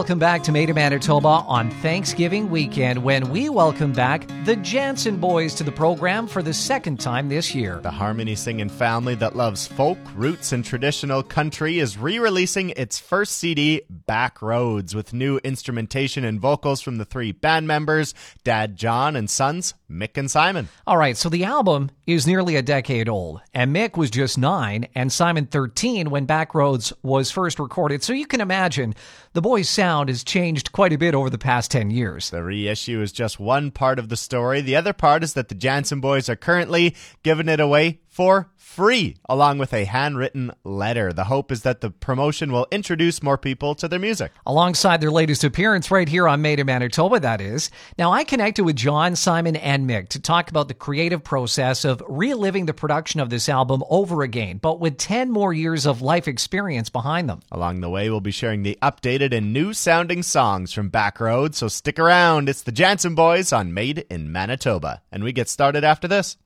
Welcome 0.00 0.18
back 0.18 0.42
to 0.44 0.52
Made 0.52 0.70
in 0.70 0.76
Manitoba 0.76 1.28
on 1.28 1.70
Thanksgiving 1.82 2.48
weekend 2.48 3.04
when 3.04 3.28
we 3.28 3.50
welcome 3.50 3.92
back 3.92 4.26
the 4.46 4.56
Janzen 4.56 5.20
Boys 5.20 5.54
to 5.56 5.62
the 5.62 5.70
program 5.70 6.26
for 6.26 6.42
the 6.42 6.54
second 6.54 7.00
time 7.00 7.28
this 7.28 7.54
year. 7.54 7.80
The 7.82 7.90
harmony 7.90 8.34
singing 8.34 8.70
family 8.70 9.14
that 9.16 9.36
loves 9.36 9.66
folk, 9.66 9.98
roots, 10.14 10.52
and 10.52 10.64
traditional 10.64 11.22
country 11.22 11.80
is 11.80 11.98
re 11.98 12.18
releasing 12.18 12.70
its 12.70 12.98
first 12.98 13.36
CD, 13.36 13.82
Back 13.90 14.40
Roads, 14.40 14.94
with 14.94 15.12
new 15.12 15.36
instrumentation 15.44 16.24
and 16.24 16.40
vocals 16.40 16.80
from 16.80 16.96
the 16.96 17.04
three 17.04 17.32
band 17.32 17.66
members, 17.66 18.14
Dad 18.42 18.76
John 18.76 19.16
and 19.16 19.28
sons 19.28 19.74
Mick 19.90 20.16
and 20.16 20.30
Simon. 20.30 20.68
All 20.86 20.96
right, 20.96 21.16
so 21.16 21.28
the 21.28 21.44
album 21.44 21.90
is 22.06 22.26
nearly 22.26 22.56
a 22.56 22.62
decade 22.62 23.08
old, 23.08 23.40
and 23.52 23.74
Mick 23.74 23.96
was 23.96 24.10
just 24.10 24.38
nine 24.38 24.86
and 24.94 25.12
Simon 25.12 25.46
13 25.46 26.10
when 26.10 26.26
Back 26.26 26.54
Roads 26.54 26.92
was 27.02 27.30
first 27.30 27.58
recorded. 27.58 28.02
So 28.02 28.12
you 28.12 28.26
can 28.26 28.40
imagine 28.40 28.94
the 29.32 29.40
boys' 29.40 29.68
sound 29.68 30.08
has 30.08 30.24
changed 30.24 30.72
quite 30.72 30.92
a 30.92 30.98
bit 30.98 31.14
over 31.14 31.30
the 31.30 31.38
past 31.38 31.70
10 31.70 31.90
years. 31.90 32.30
The 32.30 32.42
reissue 32.42 33.00
is 33.00 33.12
just 33.12 33.38
one 33.38 33.70
part 33.70 33.98
of 33.98 34.08
the 34.08 34.16
story. 34.16 34.60
The 34.60 34.76
other 34.76 34.92
part 34.92 35.22
is 35.22 35.34
that 35.34 35.48
the 35.48 35.54
Janzen 35.54 36.00
boys 36.00 36.28
are 36.28 36.36
currently 36.36 36.96
giving 37.22 37.48
it 37.48 37.60
away 37.60 38.00
for 38.10 38.50
free, 38.56 39.16
along 39.28 39.58
with 39.58 39.72
a 39.72 39.84
handwritten 39.84 40.52
letter. 40.64 41.12
The 41.12 41.24
hope 41.24 41.52
is 41.52 41.62
that 41.62 41.80
the 41.80 41.90
promotion 41.90 42.52
will 42.52 42.66
introduce 42.70 43.22
more 43.22 43.38
people 43.38 43.74
to 43.76 43.86
their 43.86 44.00
music. 44.00 44.32
Alongside 44.44 45.00
their 45.00 45.12
latest 45.12 45.44
appearance 45.44 45.90
right 45.90 46.08
here 46.08 46.26
on 46.26 46.42
Made 46.42 46.58
in 46.58 46.66
Manitoba, 46.66 47.20
that 47.20 47.40
is. 47.40 47.70
Now, 47.96 48.12
I 48.12 48.24
connected 48.24 48.64
with 48.64 48.76
John, 48.76 49.14
Simon, 49.14 49.54
and 49.54 49.88
Mick 49.88 50.08
to 50.08 50.20
talk 50.20 50.50
about 50.50 50.66
the 50.66 50.74
creative 50.74 51.22
process 51.22 51.84
of 51.84 52.02
reliving 52.08 52.66
the 52.66 52.74
production 52.74 53.20
of 53.20 53.30
this 53.30 53.48
album 53.48 53.84
over 53.88 54.22
again, 54.22 54.58
but 54.58 54.80
with 54.80 54.98
10 54.98 55.30
more 55.30 55.52
years 55.52 55.86
of 55.86 56.02
life 56.02 56.26
experience 56.26 56.90
behind 56.90 57.28
them. 57.28 57.40
Along 57.52 57.80
the 57.80 57.90
way, 57.90 58.10
we'll 58.10 58.20
be 58.20 58.32
sharing 58.32 58.64
the 58.64 58.78
updated 58.82 59.32
and 59.32 59.52
new 59.52 59.72
sounding 59.72 60.24
songs 60.24 60.72
from 60.72 60.90
Backroad, 60.90 61.54
so 61.54 61.68
stick 61.68 61.98
around. 61.98 62.48
It's 62.48 62.62
the 62.62 62.72
Janzen 62.72 63.14
Boys 63.14 63.52
on 63.52 63.72
Made 63.72 64.04
in 64.10 64.32
Manitoba. 64.32 65.02
And 65.12 65.22
we 65.22 65.32
get 65.32 65.48
started 65.48 65.84
after 65.84 66.08
this. 66.08 66.36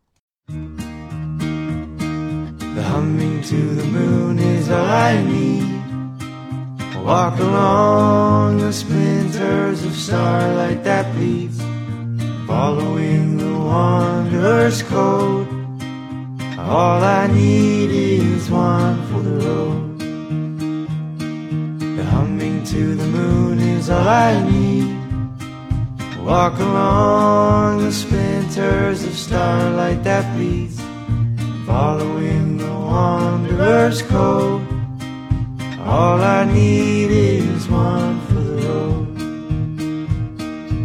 The 2.74 2.82
humming 2.82 3.40
to 3.42 3.74
the 3.76 3.84
moon 3.84 4.40
is 4.40 4.68
all 4.68 4.84
I 4.84 5.22
need. 5.22 5.62
Walk 7.04 7.38
along 7.38 8.58
the 8.58 8.72
splinters 8.72 9.84
of 9.84 9.94
starlight 9.94 10.82
that 10.82 11.14
bleeds, 11.14 11.60
following 12.48 13.36
the 13.38 13.52
wanderer's 13.58 14.82
code. 14.82 15.46
All 16.58 17.00
I 17.04 17.28
need 17.28 17.90
is 17.92 18.50
one 18.50 19.06
for 19.06 19.20
the 19.20 19.36
road. 19.46 20.00
The 21.96 22.04
humming 22.06 22.64
to 22.64 22.96
the 22.96 23.06
moon 23.06 23.60
is 23.60 23.88
all 23.88 24.08
I 24.08 24.50
need. 24.50 24.98
Walk 26.24 26.58
along 26.58 27.84
the 27.84 27.92
splinters 27.92 29.04
of 29.04 29.14
starlight 29.14 30.02
that 30.02 30.24
bleeds, 30.34 30.80
following 31.66 32.53
wanderer's 32.94 34.00
code. 34.02 34.62
All 35.80 36.18
I 36.20 36.44
need 36.44 37.10
is 37.10 37.68
one 37.68 38.20
for 38.26 38.40
the 38.50 38.56
road. 38.68 39.06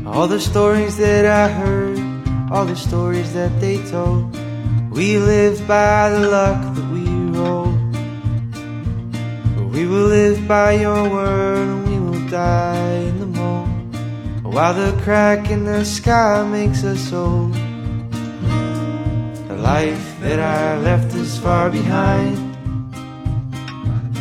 All 0.07 0.27
the 0.27 0.39
stories 0.39 0.95
that 0.97 1.25
I 1.25 1.47
heard, 1.61 1.99
all 2.51 2.65
the 2.65 2.75
stories 2.87 3.33
that 3.33 3.53
they 3.61 3.77
told. 3.95 4.23
We 4.97 5.19
live 5.19 5.57
by 5.67 6.09
the 6.09 6.23
luck 6.37 6.59
that 6.75 6.87
we 6.95 7.05
roll. 7.37 7.71
We 9.73 9.81
will 9.85 10.07
live 10.19 10.39
by 10.47 10.69
your 10.85 11.03
word 11.17 11.67
and 11.73 11.81
we 11.89 11.97
will 12.05 12.25
die 12.27 12.99
in 13.09 13.15
the 13.23 13.29
mold. 13.39 13.69
While 14.53 14.73
the 14.73 14.91
crack 15.03 15.51
in 15.51 15.63
the 15.65 15.85
sky 15.85 16.43
makes 16.57 16.83
us 16.83 17.13
old. 17.13 17.68
Life 19.61 20.19
that 20.21 20.39
I 20.39 20.77
left 20.79 21.13
is 21.15 21.37
far 21.37 21.69
behind. 21.69 22.37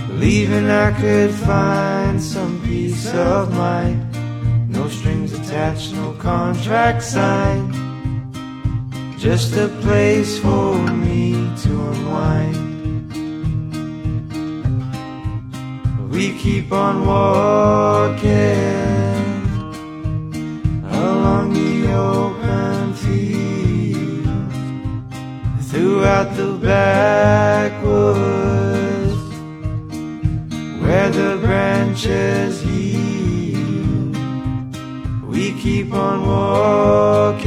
Believing 0.08 0.68
I 0.68 0.90
could 1.00 1.32
find 1.32 2.20
some 2.20 2.60
peace 2.64 3.06
of 3.14 3.54
mind. 3.54 4.04
No 4.68 4.88
strings 4.88 5.32
attached, 5.32 5.94
no 5.94 6.12
contract 6.14 7.04
signed. 7.04 7.72
Just 9.16 9.56
a 9.56 9.68
place 9.80 10.38
for 10.40 10.76
me 10.76 11.32
to 11.62 11.70
unwind. 11.90 12.68
We 16.10 16.36
keep 16.38 16.72
on 16.72 17.06
walking 17.06 18.28
along 20.90 21.52
the 21.52 21.92
open 21.92 22.37
throughout 25.70 26.34
the 26.34 26.52
backwoods 26.62 28.18
where 30.80 31.10
the 31.10 31.36
branches 31.42 32.64
yield. 32.64 34.16
We 35.26 35.52
keep 35.60 35.92
on 35.92 36.26
walking 36.26 37.46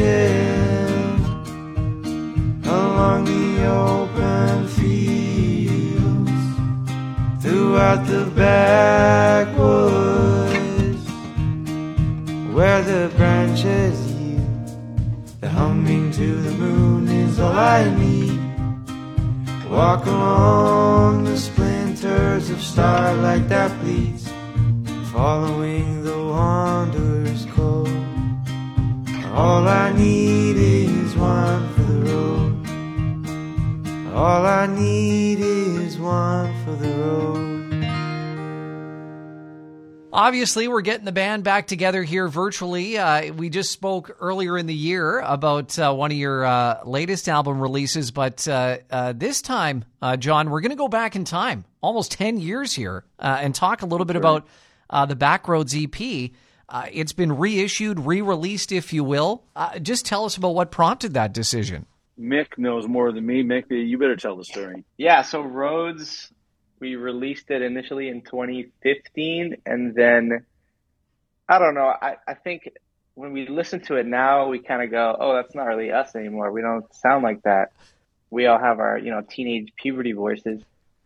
along 2.63 3.25
the 3.25 3.65
open 3.65 4.67
fields 4.67 6.31
throughout 7.41 8.05
the 8.05 8.25
backwoods 8.35 9.81
where 12.53 12.83
the 12.83 13.09
branches 13.17 13.99
yield. 14.11 14.67
The 15.39 15.49
humming 15.49 16.11
to 16.11 16.35
the 16.35 16.51
moon 16.51 16.90
all 17.41 17.53
I 17.53 17.89
need. 17.95 18.39
Walk 19.69 20.05
along 20.05 21.23
the 21.23 21.37
splinters 21.37 22.49
of 22.49 22.61
starlight 22.61 23.47
that 23.49 23.71
bleeds, 23.81 24.31
following 25.11 26.03
the 26.03 26.17
wanderer's 26.17 27.45
code. 27.45 27.87
All 29.33 29.67
I 29.67 29.91
need 29.93 30.57
is 30.57 31.15
one 31.15 31.67
for 31.73 31.83
the 31.83 31.99
road. 32.11 32.53
All 34.13 34.45
I 34.45 34.67
need 34.67 35.39
is 35.39 35.97
one 35.97 36.53
for 36.63 36.75
the 36.75 36.89
road. 36.89 37.50
Obviously, 40.13 40.67
we're 40.67 40.81
getting 40.81 41.05
the 41.05 41.13
band 41.13 41.45
back 41.45 41.67
together 41.67 42.03
here 42.03 42.27
virtually. 42.27 42.97
Uh, 42.97 43.31
we 43.33 43.49
just 43.49 43.71
spoke 43.71 44.17
earlier 44.19 44.57
in 44.57 44.65
the 44.65 44.75
year 44.75 45.19
about 45.19 45.79
uh, 45.79 45.93
one 45.93 46.11
of 46.11 46.17
your 46.17 46.43
uh, 46.43 46.81
latest 46.83 47.29
album 47.29 47.61
releases, 47.61 48.11
but 48.11 48.45
uh, 48.45 48.79
uh, 48.89 49.13
this 49.13 49.41
time, 49.41 49.85
uh, 50.01 50.17
John, 50.17 50.49
we're 50.49 50.59
going 50.59 50.71
to 50.71 50.75
go 50.75 50.89
back 50.89 51.15
in 51.15 51.23
time, 51.23 51.63
almost 51.81 52.11
10 52.11 52.39
years 52.39 52.73
here, 52.73 53.05
and 53.19 53.55
talk 53.55 53.83
a 53.83 53.85
little 53.85 54.05
bit 54.05 54.17
about 54.17 54.47
the 54.89 55.15
Backroads 55.15 55.73
EP. 55.73 56.31
it's 56.91 57.13
been 57.13 57.37
reissued, 57.37 57.99
re 58.01 58.21
released, 58.21 58.73
if 58.73 58.91
you 58.91 59.05
will. 59.05 59.45
just 59.81 60.05
tell 60.05 60.25
us 60.25 60.35
about 60.35 60.55
what 60.55 60.71
prompted 60.71 61.13
that 61.13 61.33
decision. 61.33 61.85
Mick 62.19 62.57
knows 62.57 62.85
more 62.85 63.13
than 63.13 63.25
me. 63.25 63.43
Mick, 63.43 63.65
you 63.69 63.97
better 63.97 64.17
tell 64.17 64.35
the 64.35 64.43
story. 64.43 64.83
Yeah, 64.97 65.21
so 65.21 65.41
Roads, 65.41 66.31
we 66.81 66.95
released 66.95 67.51
it 67.51 67.61
initially 67.61 68.09
in 68.09 68.23
2015, 68.23 69.57
and 69.65 69.95
then 69.95 70.43
I 71.47 71.59
don't 71.59 71.75
know. 71.75 71.93
I, 72.01 72.15
I 72.27 72.33
think 72.33 72.69
when 73.13 73.33
we 73.33 73.47
listen 73.47 73.81
to 73.81 73.95
it 73.95 74.05
now, 74.07 74.47
we 74.49 74.59
kind 74.59 74.81
of 74.81 74.89
go, 74.89 75.15
"Oh, 75.17 75.35
that's 75.35 75.53
not 75.53 75.65
really 75.65 75.91
us 75.91 76.15
anymore. 76.15 76.51
We 76.51 76.61
don't 76.61 76.91
sound 76.95 77.23
like 77.23 77.43
that." 77.43 77.71
We 78.31 78.47
all 78.47 78.57
have 78.59 78.79
our, 78.79 78.97
you 78.97 79.11
know, 79.11 79.21
teenage 79.21 79.73
puberty 79.75 80.13
voices, 80.13 80.63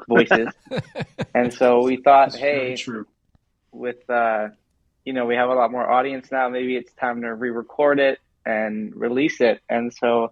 voices, 0.08 0.48
and 1.36 1.54
so 1.54 1.84
we 1.84 1.98
thought, 1.98 2.32
That's 2.32 2.42
"Hey, 2.42 2.76
true. 2.78 3.06
with 3.72 4.10
uh, 4.10 4.50
you 5.04 5.12
know, 5.14 5.26
we 5.26 5.36
have 5.36 5.50
a 5.50 5.56
lot 5.56 5.72
more 5.72 5.88
audience 5.90 6.32
now. 6.32 6.48
Maybe 6.48 6.78
it's 6.78 6.94
time 6.94 7.22
to 7.22 7.34
re-record 7.34 8.00
it 8.00 8.20
and 8.46 8.96
release 8.96 9.42
it." 9.42 9.60
And 9.70 9.94
so, 9.94 10.32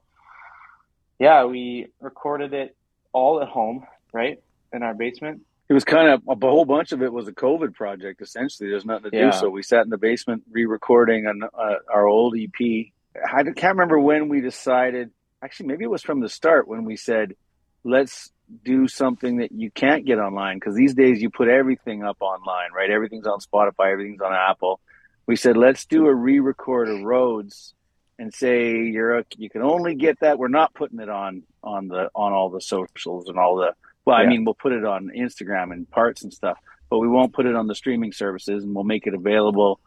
yeah, 1.19 1.43
we 1.45 1.87
recorded 1.99 2.53
it 2.53 2.77
all 3.11 3.41
at 3.41 3.49
home, 3.49 3.85
right, 4.13 4.41
in 4.73 4.83
our 4.83 4.93
basement. 4.93 5.41
It 5.69 5.73
was 5.73 5.85
kind 5.85 6.09
of 6.09 6.21
a 6.27 6.35
whole 6.35 6.65
bunch 6.65 6.91
of 6.91 7.01
it 7.01 7.13
was 7.13 7.27
a 7.27 7.31
COVID 7.31 7.73
project. 7.73 8.21
Essentially, 8.21 8.69
there's 8.69 8.85
nothing 8.85 9.11
to 9.11 9.17
Yeah. 9.17 9.31
do, 9.31 9.37
so 9.37 9.49
we 9.49 9.63
sat 9.63 9.83
in 9.85 9.89
the 9.89 9.97
basement 9.97 10.43
re-recording 10.51 11.25
on 11.25 11.41
uh, 11.43 11.75
our 11.91 12.05
old 12.05 12.35
EP. 12.37 12.91
I 13.15 13.43
can't 13.43 13.75
remember 13.77 13.99
when 13.99 14.27
we 14.27 14.41
decided. 14.41 15.11
Actually, 15.41 15.67
maybe 15.67 15.83
it 15.85 15.89
was 15.89 16.03
from 16.03 16.19
the 16.19 16.29
start 16.29 16.67
when 16.67 16.83
we 16.83 16.95
said, 16.97 17.35
"Let's 17.83 18.31
do 18.63 18.87
something 18.87 19.37
that 19.37 19.51
you 19.51 19.71
can't 19.71 20.05
get 20.05 20.19
online." 20.19 20.57
Because 20.57 20.75
these 20.75 20.93
days, 20.93 21.21
you 21.21 21.29
put 21.29 21.47
everything 21.47 22.03
up 22.03 22.17
online, 22.21 22.71
right? 22.75 22.89
Everything's 22.89 23.27
on 23.27 23.39
Spotify, 23.39 23.91
everything's 23.91 24.21
on 24.21 24.33
Apple. 24.33 24.79
We 25.27 25.35
said, 25.37 25.55
"Let's 25.55 25.85
do 25.85 26.07
a 26.07 26.13
re-record 26.13 26.89
of 26.89 27.01
Roads." 27.03 27.73
And 28.19 28.31
say 28.33 28.77
you're 28.77 29.17
a, 29.19 29.25
you 29.37 29.49
can 29.49 29.63
only 29.63 29.95
get 29.95 30.19
that. 30.19 30.37
We're 30.37 30.47
not 30.47 30.73
putting 30.75 30.99
it 30.99 31.09
on 31.09 31.43
on 31.63 31.87
the 31.87 32.09
on 32.13 32.31
all 32.31 32.49
the 32.49 32.61
socials 32.61 33.27
and 33.27 33.39
all 33.39 33.55
the 33.55 33.73
well, 34.05 34.15
I 34.15 34.25
mean, 34.25 34.45
we'll 34.45 34.53
put 34.53 34.71
it 34.73 34.85
on 34.85 35.11
Instagram 35.15 35.71
and 35.71 35.89
parts 35.89 36.23
and 36.23 36.33
stuff, 36.33 36.57
but 36.89 36.99
we 36.99 37.07
won't 37.07 37.33
put 37.33 37.45
it 37.45 37.55
on 37.55 37.67
the 37.67 37.75
streaming 37.75 38.11
services, 38.11 38.63
and 38.63 38.73
we'll 38.75 38.83
make 38.83 39.07
it 39.07 39.13
available 39.13 39.79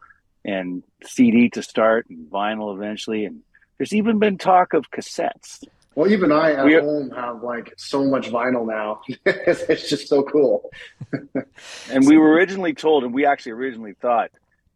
and 0.45 0.83
CD 1.03 1.49
to 1.49 1.61
start 1.61 2.07
and 2.09 2.31
vinyl 2.31 2.73
eventually. 2.75 3.25
And 3.25 3.41
there's 3.77 3.93
even 3.93 4.17
been 4.19 4.37
talk 4.37 4.73
of 4.73 4.89
cassettes. 4.91 5.63
Well, 5.95 6.11
even 6.11 6.31
I 6.31 6.53
at 6.53 6.65
We- 6.65 6.75
home 6.75 7.09
have 7.11 7.43
like 7.43 7.73
so 7.75 8.05
much 8.05 8.29
vinyl 8.29 8.67
now. 8.67 9.01
it's 9.25 9.89
just 9.89 10.07
so 10.07 10.23
cool. 10.23 10.69
And 11.91 12.05
we 12.05 12.17
were 12.17 12.31
originally 12.31 12.73
told, 12.73 13.03
and 13.03 13.13
we 13.13 13.25
actually 13.25 13.53
originally 13.53 13.93
thought 13.93 14.31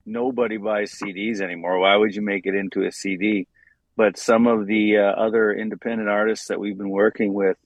nobody 0.06 0.58
buys 0.58 0.94
CDs 0.94 1.42
anymore. 1.42 1.78
Why 1.80 1.96
would 1.96 2.16
you 2.16 2.22
make 2.22 2.46
it 2.46 2.56
into 2.56 2.84
a 2.84 2.92
CD? 2.92 3.48
But 3.96 4.18
some 4.18 4.48
of 4.48 4.66
the 4.66 4.98
uh, 4.98 5.02
other 5.02 5.54
independent 5.54 6.10
artists 6.10 6.48
that 6.48 6.60
we've 6.60 6.78
been 6.78 6.90
working 6.90 7.34
with 7.34 7.58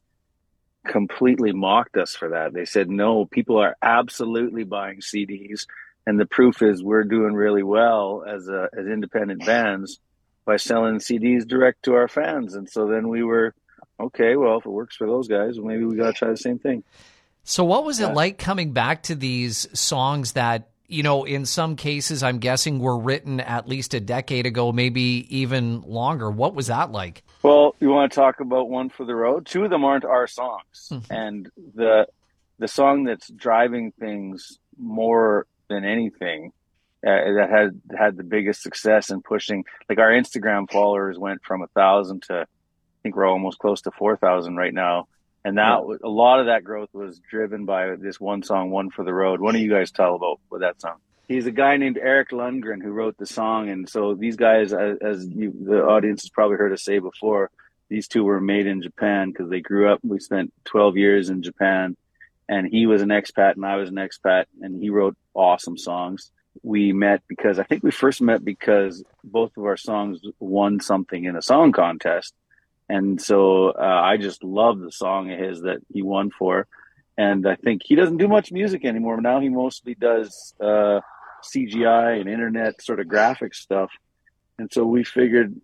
completely 0.85 1.51
mocked 1.51 1.97
us 1.97 2.15
for 2.15 2.29
that. 2.29 2.53
They 2.53 2.65
said, 2.65 2.89
no, 2.89 3.25
people 3.25 3.57
are 3.57 3.75
absolutely 3.81 4.63
buying 4.63 4.99
CDs. 4.99 5.65
And 6.07 6.19
the 6.19 6.25
proof 6.25 6.61
is 6.61 6.83
we're 6.83 7.03
doing 7.03 7.33
really 7.33 7.63
well 7.63 8.23
as, 8.27 8.47
a, 8.47 8.69
as 8.77 8.85
independent 8.85 9.45
bands 9.45 9.99
by 10.45 10.57
selling 10.57 10.99
CDs 10.99 11.47
direct 11.47 11.83
to 11.83 11.95
our 11.95 12.07
fans. 12.07 12.53
And 12.53 12.69
so 12.69 12.87
then 12.87 13.09
we 13.09 13.23
were, 13.23 13.53
okay, 13.99 14.35
well, 14.35 14.59
if 14.59 14.65
it 14.65 14.69
works 14.69 14.95
for 14.95 15.07
those 15.07 15.27
guys, 15.27 15.57
well, 15.57 15.67
maybe 15.67 15.85
we 15.85 15.95
got 15.95 16.07
to 16.07 16.13
try 16.13 16.29
the 16.29 16.37
same 16.37 16.59
thing. 16.59 16.83
So, 17.43 17.63
what 17.63 17.85
was 17.85 17.99
it 17.99 18.03
Yeah. 18.03 18.13
like 18.13 18.37
coming 18.37 18.71
back 18.71 19.03
to 19.03 19.15
these 19.15 19.67
songs 19.77 20.33
that, 20.33 20.69
you 20.87 21.03
know, 21.03 21.23
in 21.25 21.45
some 21.45 21.75
cases, 21.75 22.21
I'm 22.23 22.39
guessing 22.39 22.79
were 22.79 22.97
written 22.97 23.39
at 23.39 23.67
least 23.67 23.93
a 23.93 23.99
decade 23.99 24.45
ago, 24.45 24.71
maybe 24.71 25.25
even 25.35 25.81
longer? 25.81 26.29
What 26.29 26.53
was 26.55 26.67
that 26.67 26.91
like? 26.91 27.23
Well, 27.45 27.75
you 27.79 27.89
want 27.89 28.11
to 28.11 28.15
talk 28.15 28.39
about 28.39 28.69
one 28.69 28.89
for 28.89 29.05
the 29.05 29.15
road? 29.15 29.45
Two 29.45 29.63
of 29.63 29.69
them 29.69 29.83
aren't 29.85 30.05
our 30.05 30.27
songs, 30.27 30.89
Mhm. 30.91 31.05
and 31.09 31.49
the 31.75 32.07
the 32.57 32.67
song 32.69 33.03
that's 33.03 33.27
driving 33.29 33.91
things 33.91 34.59
more 34.77 35.45
than 35.67 35.83
anything 35.83 36.53
uh, 37.05 37.33
that 37.37 37.49
had 37.51 37.81
had 37.97 38.17
the 38.17 38.23
biggest 38.23 38.61
success 38.63 39.09
in 39.09 39.21
pushing. 39.21 39.63
Like 39.89 39.99
our 39.99 40.09
Instagram 40.11 40.69
followers 40.71 41.19
went 41.19 41.43
from 41.43 41.61
a 41.61 41.67
thousand 41.67 42.23
to 42.23 42.41
I 42.41 42.97
think 43.03 43.15
we're 43.15 43.27
almost 43.27 43.59
close 43.59 43.81
to 43.83 43.91
four 43.91 44.15
thousand 44.17 44.55
right 44.55 44.73
now, 44.73 45.07
and 45.43 45.57
that 45.59 45.85
was, 45.85 45.99
a 46.03 46.09
lot 46.09 46.39
of 46.39 46.47
that 46.47 46.63
growth 46.63 46.89
was 46.93 47.19
driven 47.19 47.65
by 47.65 47.95
this 47.95 48.19
one 48.19 48.41
song, 48.41 48.71
"One 48.71 48.89
for 48.89 49.03
the 49.03 49.13
Road." 49.13 49.39
One 49.41 49.55
of 49.55 49.61
you 49.61 49.69
guys 49.69 49.91
tell 49.91 50.15
about 50.15 50.39
with 50.49 50.61
that 50.61 50.81
song. 50.81 50.97
He's 51.27 51.47
a 51.47 51.51
guy 51.51 51.77
named 51.77 51.97
Eric 51.97 52.29
Lundgren 52.29 52.81
who 52.81 52.91
wrote 52.91 53.17
the 53.17 53.25
song, 53.25 53.69
and 53.69 53.89
so 53.89 54.13
these 54.13 54.35
guys, 54.35 54.73
as, 54.73 54.97
as 55.01 55.27
you, 55.27 55.53
the 55.59 55.83
audience 55.83 56.21
has 56.23 56.29
probably 56.29 56.57
heard 56.57 56.71
us 56.71 56.83
say 56.83 56.99
before, 56.99 57.49
these 57.89 58.07
two 58.07 58.23
were 58.23 58.41
made 58.41 58.67
in 58.67 58.81
Japan 58.81 59.31
because 59.31 59.49
they 59.49 59.61
grew 59.61 59.91
up. 59.91 59.99
We 60.03 60.19
spent 60.19 60.53
12 60.65 60.97
years 60.97 61.29
in 61.29 61.41
Japan, 61.41 61.97
and 62.47 62.67
he 62.67 62.85
was 62.85 63.01
an 63.01 63.09
expat 63.09 63.55
and 63.55 63.65
I 63.65 63.75
was 63.77 63.89
an 63.89 63.95
expat, 63.95 64.45
and 64.61 64.81
he 64.81 64.89
wrote 64.89 65.15
awesome 65.33 65.77
songs. 65.77 66.31
We 66.63 66.93
met 66.93 67.21
because 67.27 67.59
I 67.59 67.63
think 67.63 67.83
we 67.83 67.91
first 67.91 68.21
met 68.21 68.45
because 68.45 69.03
both 69.23 69.55
of 69.57 69.65
our 69.65 69.77
songs 69.77 70.21
won 70.39 70.79
something 70.79 71.25
in 71.25 71.35
a 71.35 71.41
song 71.41 71.71
contest, 71.71 72.33
and 72.87 73.21
so 73.21 73.69
uh, 73.69 74.01
I 74.03 74.17
just 74.17 74.43
love 74.43 74.79
the 74.79 74.91
song 74.91 75.31
of 75.31 75.39
his 75.39 75.61
that 75.61 75.79
he 75.91 76.01
won 76.01 76.29
for. 76.29 76.67
And 77.17 77.47
I 77.47 77.55
think 77.55 77.81
he 77.85 77.95
doesn't 77.95 78.17
do 78.17 78.27
much 78.27 78.51
music 78.51 78.83
anymore. 78.83 79.21
Now 79.21 79.39
he 79.39 79.47
mostly 79.47 79.95
does 79.95 80.53
uh, 80.59 80.99
CGI 81.45 82.19
and 82.19 82.29
internet 82.29 82.81
sort 82.81 82.99
of 82.99 83.07
graphic 83.07 83.53
stuff. 83.53 83.91
And 84.57 84.71
so 84.71 84.85
we 84.85 85.03
figured, 85.03 85.55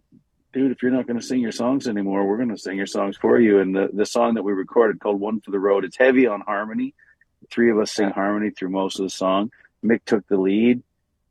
dude, 0.53 0.71
if 0.71 0.81
you're 0.81 0.91
not 0.91 1.07
going 1.07 1.19
to 1.19 1.25
sing 1.25 1.39
your 1.39 1.51
songs 1.51 1.87
anymore, 1.87 2.27
we're 2.27 2.37
going 2.37 2.49
to 2.49 2.57
sing 2.57 2.77
your 2.77 2.87
songs 2.87 3.17
for 3.17 3.39
you. 3.39 3.59
And 3.59 3.75
the, 3.75 3.89
the 3.93 4.05
song 4.05 4.35
that 4.35 4.43
we 4.43 4.51
recorded 4.53 4.99
called 4.99 5.19
One 5.19 5.41
for 5.41 5.51
the 5.51 5.59
Road, 5.59 5.85
it's 5.85 5.97
heavy 5.97 6.27
on 6.27 6.41
harmony. 6.41 6.93
The 7.41 7.47
three 7.47 7.71
of 7.71 7.79
us 7.79 7.91
sing 7.91 8.09
harmony 8.09 8.51
through 8.51 8.69
most 8.69 8.99
of 8.99 9.05
the 9.05 9.09
song. 9.09 9.51
Mick 9.83 10.01
took 10.05 10.27
the 10.27 10.37
lead, 10.37 10.83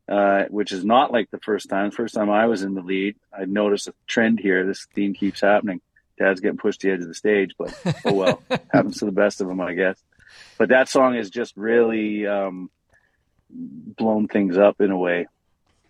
uh, 0.07 0.45
which 0.49 0.71
is 0.71 0.83
not 0.83 1.11
like 1.11 1.31
the 1.31 1.39
first 1.39 1.69
time. 1.69 1.91
First 1.91 2.15
time 2.15 2.29
I 2.29 2.47
was 2.47 2.63
in 2.63 2.73
the 2.73 2.81
lead, 2.81 3.15
I 3.31 3.45
noticed 3.45 3.87
a 3.87 3.93
trend 4.07 4.39
here. 4.39 4.65
This 4.65 4.87
theme 4.93 5.13
keeps 5.13 5.41
happening. 5.41 5.81
Dad's 6.17 6.41
getting 6.41 6.57
pushed 6.57 6.81
to 6.81 6.87
the 6.87 6.93
edge 6.93 7.01
of 7.01 7.07
the 7.07 7.15
stage, 7.15 7.55
but 7.57 7.73
oh 8.05 8.13
well, 8.13 8.43
happens 8.73 8.99
to 8.99 9.05
the 9.05 9.11
best 9.11 9.41
of 9.41 9.47
them, 9.47 9.61
I 9.61 9.73
guess. 9.73 10.01
But 10.57 10.69
that 10.69 10.89
song 10.89 11.15
is 11.15 11.29
just 11.29 11.55
really 11.57 12.27
um, 12.27 12.69
blown 13.53 14.27
things 14.27 14.57
up 14.57 14.81
in 14.81 14.91
a 14.91 14.97
way. 14.97 15.27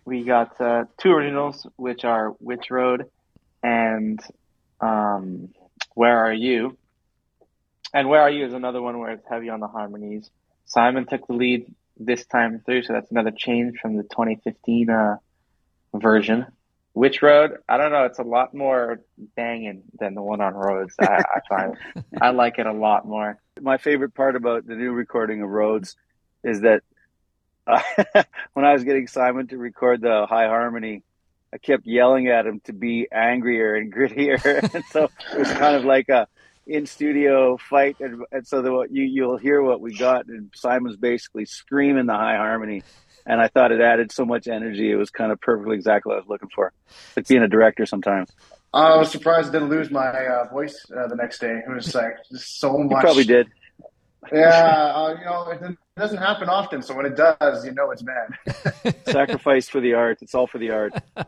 We 0.04 0.24
got 0.24 0.60
uh, 0.60 0.84
two 0.98 1.12
originals, 1.12 1.66
which 1.76 2.04
are 2.04 2.30
Which 2.30 2.70
Road 2.70 3.10
and 3.62 4.20
um, 4.80 5.50
Where 5.94 6.18
Are 6.18 6.32
You? 6.32 6.76
And 7.94 8.08
Where 8.08 8.22
Are 8.22 8.30
You 8.30 8.46
is 8.46 8.52
another 8.52 8.82
one 8.82 8.98
where 8.98 9.12
it's 9.12 9.26
heavy 9.28 9.48
on 9.48 9.60
the 9.60 9.68
harmonies. 9.68 10.30
Simon 10.64 11.06
took 11.06 11.26
the 11.26 11.34
lead 11.34 11.72
this 11.96 12.24
time 12.26 12.62
through, 12.64 12.82
so 12.82 12.94
that's 12.94 13.10
another 13.10 13.30
change 13.30 13.78
from 13.78 13.96
the 13.96 14.02
2015 14.02 14.90
uh, 14.90 15.16
version. 15.94 16.46
Which 16.94 17.22
Road? 17.22 17.58
I 17.68 17.78
don't 17.78 17.90
know. 17.90 18.04
It's 18.04 18.18
a 18.18 18.24
lot 18.24 18.54
more 18.54 19.00
banging 19.34 19.82
than 19.98 20.14
the 20.14 20.22
one 20.22 20.40
on 20.40 20.54
Roads. 20.54 20.94
I, 21.00 21.22
I 21.22 21.40
find 21.48 21.76
I 22.20 22.30
like 22.30 22.58
it 22.58 22.66
a 22.66 22.72
lot 22.72 23.06
more. 23.06 23.38
my 23.60 23.78
favorite 23.78 24.14
part 24.14 24.36
about 24.36 24.66
the 24.66 24.74
new 24.74 24.92
recording 24.92 25.42
of 25.42 25.48
Roads 25.48 25.96
is 26.44 26.62
that 26.62 26.82
uh, 27.66 27.80
when 28.52 28.64
I 28.64 28.72
was 28.72 28.84
getting 28.84 29.06
Simon 29.06 29.46
to 29.48 29.58
record 29.58 30.00
the 30.00 30.26
high 30.28 30.46
harmony, 30.46 31.02
I 31.52 31.58
kept 31.58 31.86
yelling 31.86 32.28
at 32.28 32.46
him 32.46 32.60
to 32.64 32.72
be 32.72 33.08
angrier 33.12 33.74
and 33.74 33.92
grittier, 33.92 34.42
and 34.74 34.84
so 34.86 35.08
it 35.32 35.38
was 35.38 35.52
kind 35.52 35.76
of 35.76 35.84
like 35.84 36.08
a 36.08 36.26
in 36.66 36.86
studio 36.86 37.56
fight, 37.56 37.96
and, 38.00 38.22
and 38.30 38.46
so 38.46 38.62
the, 38.62 38.86
you 38.90 39.02
you'll 39.04 39.36
hear 39.36 39.60
what 39.62 39.80
we 39.80 39.96
got, 39.96 40.26
and 40.26 40.50
Simon's 40.54 40.96
basically 40.96 41.44
screaming 41.44 42.06
the 42.06 42.14
high 42.14 42.36
harmony. 42.36 42.82
And 43.24 43.40
I 43.40 43.46
thought 43.46 43.70
it 43.70 43.80
added 43.80 44.10
so 44.10 44.24
much 44.24 44.48
energy. 44.48 44.90
It 44.90 44.96
was 44.96 45.10
kind 45.10 45.30
of 45.30 45.40
perfectly 45.40 45.76
exactly 45.76 46.10
what 46.10 46.16
I 46.16 46.18
was 46.22 46.28
looking 46.28 46.48
for. 46.52 46.72
Like 47.16 47.28
being 47.28 47.42
a 47.42 47.48
director 47.48 47.86
sometimes. 47.86 48.30
I 48.74 48.96
was 48.96 49.12
surprised 49.12 49.50
I 49.50 49.52
didn't 49.52 49.68
lose 49.68 49.92
my 49.92 50.08
uh, 50.08 50.48
voice 50.48 50.84
uh, 50.90 51.06
the 51.06 51.14
next 51.14 51.38
day. 51.38 51.60
It 51.64 51.70
was 51.72 51.94
like 51.94 52.16
just 52.32 52.58
so 52.58 52.76
You 52.78 52.84
much. 52.88 53.00
probably 53.00 53.22
did. 53.22 53.46
Yeah, 54.30 54.92
uh, 54.94 55.16
you 55.18 55.24
know, 55.24 55.50
it 55.50 55.76
doesn't 55.96 56.18
happen 56.18 56.48
often. 56.48 56.82
So 56.82 56.94
when 56.94 57.06
it 57.06 57.16
does, 57.16 57.64
you 57.64 57.72
know 57.72 57.90
it's 57.90 58.02
bad. 58.02 58.94
Sacrifice 59.06 59.68
for 59.68 59.80
the 59.80 59.94
art. 59.94 60.18
It's 60.22 60.34
all 60.34 60.46
for 60.46 60.58
the 60.58 60.70
art. 60.70 60.94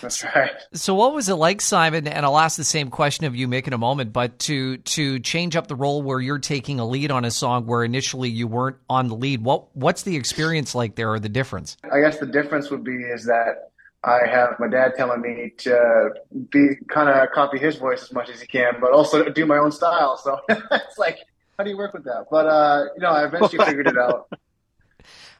That's 0.00 0.24
right. 0.24 0.50
So, 0.72 0.94
what 0.94 1.14
was 1.14 1.28
it 1.28 1.34
like, 1.34 1.60
Simon? 1.60 2.08
And 2.08 2.26
I'll 2.26 2.38
ask 2.38 2.56
the 2.56 2.64
same 2.64 2.90
question 2.90 3.24
of 3.26 3.36
you, 3.36 3.46
Mick, 3.46 3.66
in 3.66 3.72
a 3.72 3.78
moment. 3.78 4.12
But 4.12 4.38
to 4.40 4.78
to 4.78 5.20
change 5.20 5.54
up 5.54 5.68
the 5.68 5.76
role 5.76 6.02
where 6.02 6.20
you're 6.20 6.40
taking 6.40 6.80
a 6.80 6.86
lead 6.86 7.10
on 7.10 7.24
a 7.24 7.30
song 7.30 7.66
where 7.66 7.84
initially 7.84 8.30
you 8.30 8.48
weren't 8.48 8.76
on 8.90 9.08
the 9.08 9.14
lead. 9.14 9.42
What 9.42 9.74
what's 9.76 10.02
the 10.02 10.16
experience 10.16 10.74
like 10.74 10.96
there, 10.96 11.12
or 11.12 11.20
the 11.20 11.28
difference? 11.28 11.76
I 11.90 12.00
guess 12.00 12.18
the 12.18 12.26
difference 12.26 12.70
would 12.70 12.84
be 12.84 12.96
is 12.96 13.24
that 13.26 13.70
I 14.04 14.26
have 14.26 14.56
my 14.60 14.68
dad 14.68 14.94
telling 14.96 15.22
me 15.22 15.52
to 15.58 16.10
be 16.50 16.76
kind 16.88 17.08
of 17.08 17.30
copy 17.30 17.58
his 17.58 17.76
voice 17.76 18.02
as 18.02 18.12
much 18.12 18.28
as 18.28 18.40
he 18.40 18.46
can, 18.46 18.74
but 18.80 18.92
also 18.92 19.30
do 19.30 19.46
my 19.46 19.56
own 19.56 19.72
style. 19.72 20.18
So 20.18 20.40
it's 20.48 20.98
like, 20.98 21.20
how 21.58 21.64
do 21.64 21.70
you 21.70 21.76
work 21.76 21.94
with 21.94 22.04
that? 22.04 22.26
But 22.30 22.46
uh, 22.46 22.84
you 22.94 23.00
know, 23.00 23.10
I 23.10 23.26
eventually 23.26 23.64
figured 23.64 23.86
it 23.86 23.98
out. 23.98 24.28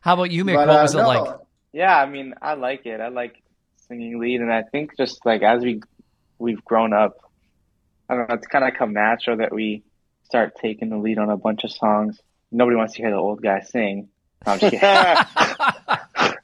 How 0.01 0.15
about 0.15 0.31
you, 0.31 0.45
Mick? 0.45 0.55
But, 0.55 0.69
what 0.69 0.79
uh, 0.79 0.83
was 0.83 0.95
it 0.95 0.99
no, 0.99 1.09
like? 1.09 1.37
Yeah, 1.73 1.97
I 1.97 2.07
mean, 2.07 2.35
I 2.41 2.55
like 2.55 2.87
it. 2.87 3.01
I 3.01 3.09
like 3.09 3.43
singing 3.89 4.19
lead, 4.21 4.41
and 4.41 4.53
I 4.53 4.63
think 4.63 4.97
just 4.97 5.25
like 5.25 5.43
as 5.43 5.63
we 5.63 5.81
we've 6.39 6.65
grown 6.65 6.93
up, 6.93 7.17
I 8.09 8.15
don't 8.15 8.29
know, 8.29 8.35
it's 8.35 8.47
kind 8.47 8.65
of 8.65 8.75
come 8.79 8.93
natural 8.93 9.39
that 9.39 9.53
we 9.53 9.83
start 10.25 10.57
taking 10.61 10.91
the 10.91 10.99
lead 10.99 11.19
on 11.19 11.31
a 11.31 11.37
bunch 11.37 11.65
of 11.65 11.73
songs. 11.73 12.21
Nobody 12.51 12.77
wants 12.77 12.95
to 12.95 13.03
hear 13.03 13.11
the 13.11 13.17
old 13.17 13.43
guy 13.43 13.61
sing. 13.61 14.09
No, 14.47 14.53
I'm 14.53 14.59
just 14.59 14.73
kidding. 14.73 16.35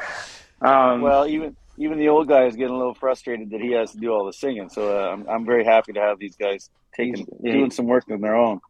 um, 0.62 1.02
Well, 1.02 1.26
even 1.26 1.56
even 1.76 1.98
the 1.98 2.08
old 2.08 2.28
guy 2.28 2.44
is 2.46 2.56
getting 2.56 2.74
a 2.74 2.78
little 2.78 2.94
frustrated 2.94 3.50
that 3.50 3.60
he 3.60 3.72
has 3.72 3.92
to 3.92 3.98
do 3.98 4.12
all 4.12 4.26
the 4.26 4.32
singing. 4.32 4.68
So 4.68 4.96
uh, 4.96 5.10
I'm 5.12 5.28
I'm 5.28 5.44
very 5.46 5.64
happy 5.64 5.92
to 5.92 6.00
have 6.00 6.18
these 6.18 6.36
guys 6.36 6.70
taking 6.96 7.26
Yeah. 7.40 7.52
doing 7.52 7.70
some 7.70 7.86
work 7.86 8.04
on 8.10 8.20
their 8.20 8.36
own. 8.36 8.60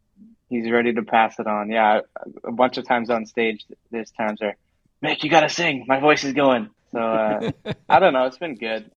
He's 0.50 0.71
ready 0.71 0.92
to 0.92 1.02
pass 1.02 1.38
it 1.38 1.47
on. 1.47 1.71
Yeah, 1.71 2.00
a 2.45 2.52
bunch 2.52 2.76
of 2.76 2.87
times 2.87 3.09
on 3.09 3.25
stage, 3.25 3.64
there's 3.90 4.11
times 4.11 4.42
where, 4.42 4.57
Mick, 5.02 5.23
you 5.23 5.30
gotta 5.30 5.49
sing. 5.49 5.87
My 5.88 6.00
voice 6.00 6.25
is 6.25 6.35
going. 6.35 6.69
So 6.92 6.99
uh, 6.99 7.52
I 7.88 8.00
don't 8.00 8.12
know. 8.12 8.26
It's 8.26 8.37
been 8.37 8.57
good. 8.57 8.90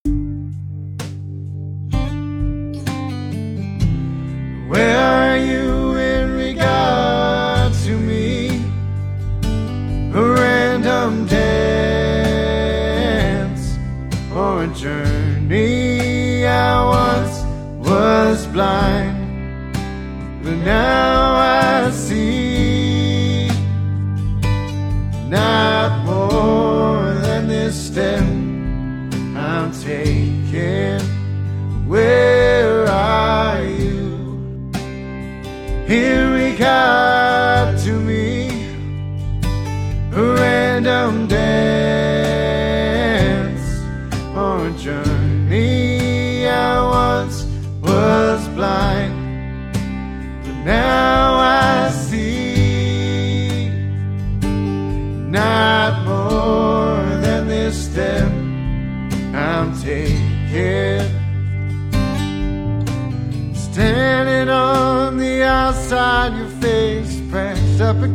Where 4.67 4.97
are 4.99 5.37
you 5.37 5.95
in 5.95 6.33
regard 6.33 7.73
to 7.85 7.97
me? 7.97 8.65
A 10.15 10.21
random 10.21 11.25
dance 11.27 12.23
or 14.33 14.63
a 14.63 14.67
journey 14.73 16.45
I 16.45 16.83
once 16.85 17.43
was 17.87 18.47
blind, 18.47 19.73
but 20.43 20.55
now 20.57 21.19
I 21.19 21.22
see. 21.93 23.47
Not 25.29 26.05
more 26.05 27.13
than 27.21 27.47
this 27.47 27.87
step 27.87 28.42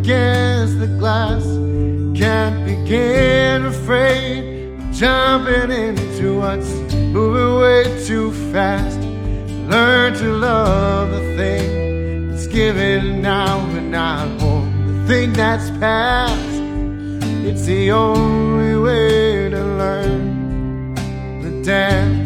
against 0.08 0.78
the 0.78 0.86
glass. 0.86 1.44
Can't 2.18 2.64
begin, 2.64 3.66
afraid 3.66 4.72
of 4.78 4.90
jumping 4.90 5.70
into 5.70 6.38
what's 6.38 6.72
moving 7.12 7.60
way 7.60 8.06
too 8.06 8.32
fast. 8.50 8.98
Learn 9.68 10.14
to 10.14 10.32
love 10.32 11.10
the 11.10 11.36
thing 11.36 12.30
that's 12.30 12.46
given 12.46 13.20
now 13.20 13.58
and 13.76 13.90
not 13.90 14.28
hold 14.40 14.64
the 14.86 15.06
thing 15.06 15.34
that's 15.34 15.68
past. 15.78 16.56
It's 17.44 17.66
the 17.66 17.90
only 17.90 18.76
way 18.76 19.50
to 19.50 19.62
learn 19.82 20.94
the 21.42 21.62
dance. 21.62 22.17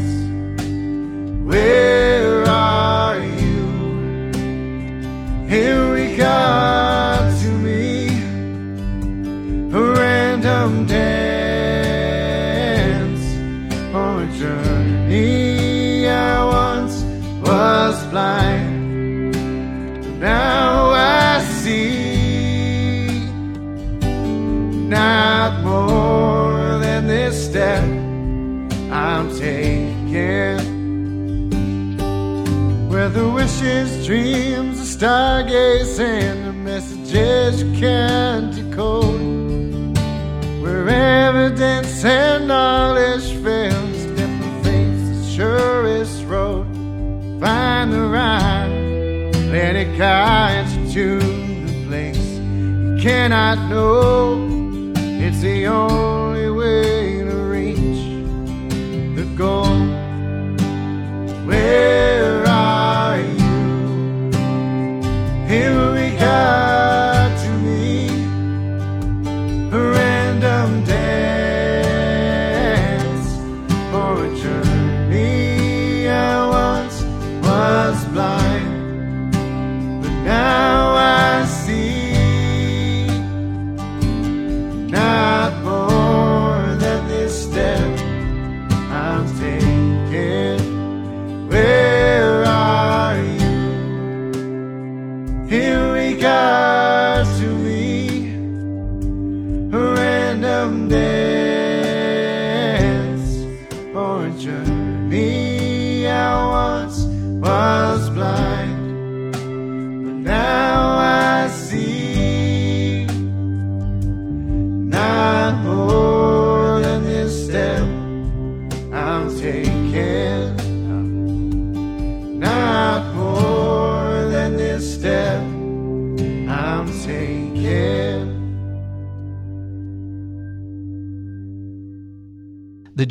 Dreams, 34.13 34.79
of 34.79 34.87
stargazing, 35.01 36.45
the 36.45 36.53
messages 36.53 37.63
you 37.63 37.73
can't 37.81 38.55
decode. 38.55 39.97
Where 40.63 40.87
evidence 40.87 42.05
and 42.05 42.47
knowledge 42.47 43.25
fails, 43.43 44.05
different 44.19 44.65
faiths, 44.65 45.09
the 45.17 45.31
surest 45.35 46.25
road. 46.27 46.67
Find 47.41 47.91
the 47.91 48.03
rhyme, 48.03 49.33
let 49.51 49.77
it 49.77 49.97
guide 49.97 50.69
you 50.73 50.93
to 50.93 51.19
the 51.67 51.87
place 51.87 52.29
you 52.37 52.99
cannot 53.01 53.57
know. 53.71 54.93
It's 55.25 55.41
the 55.41 55.69
only 55.69 56.12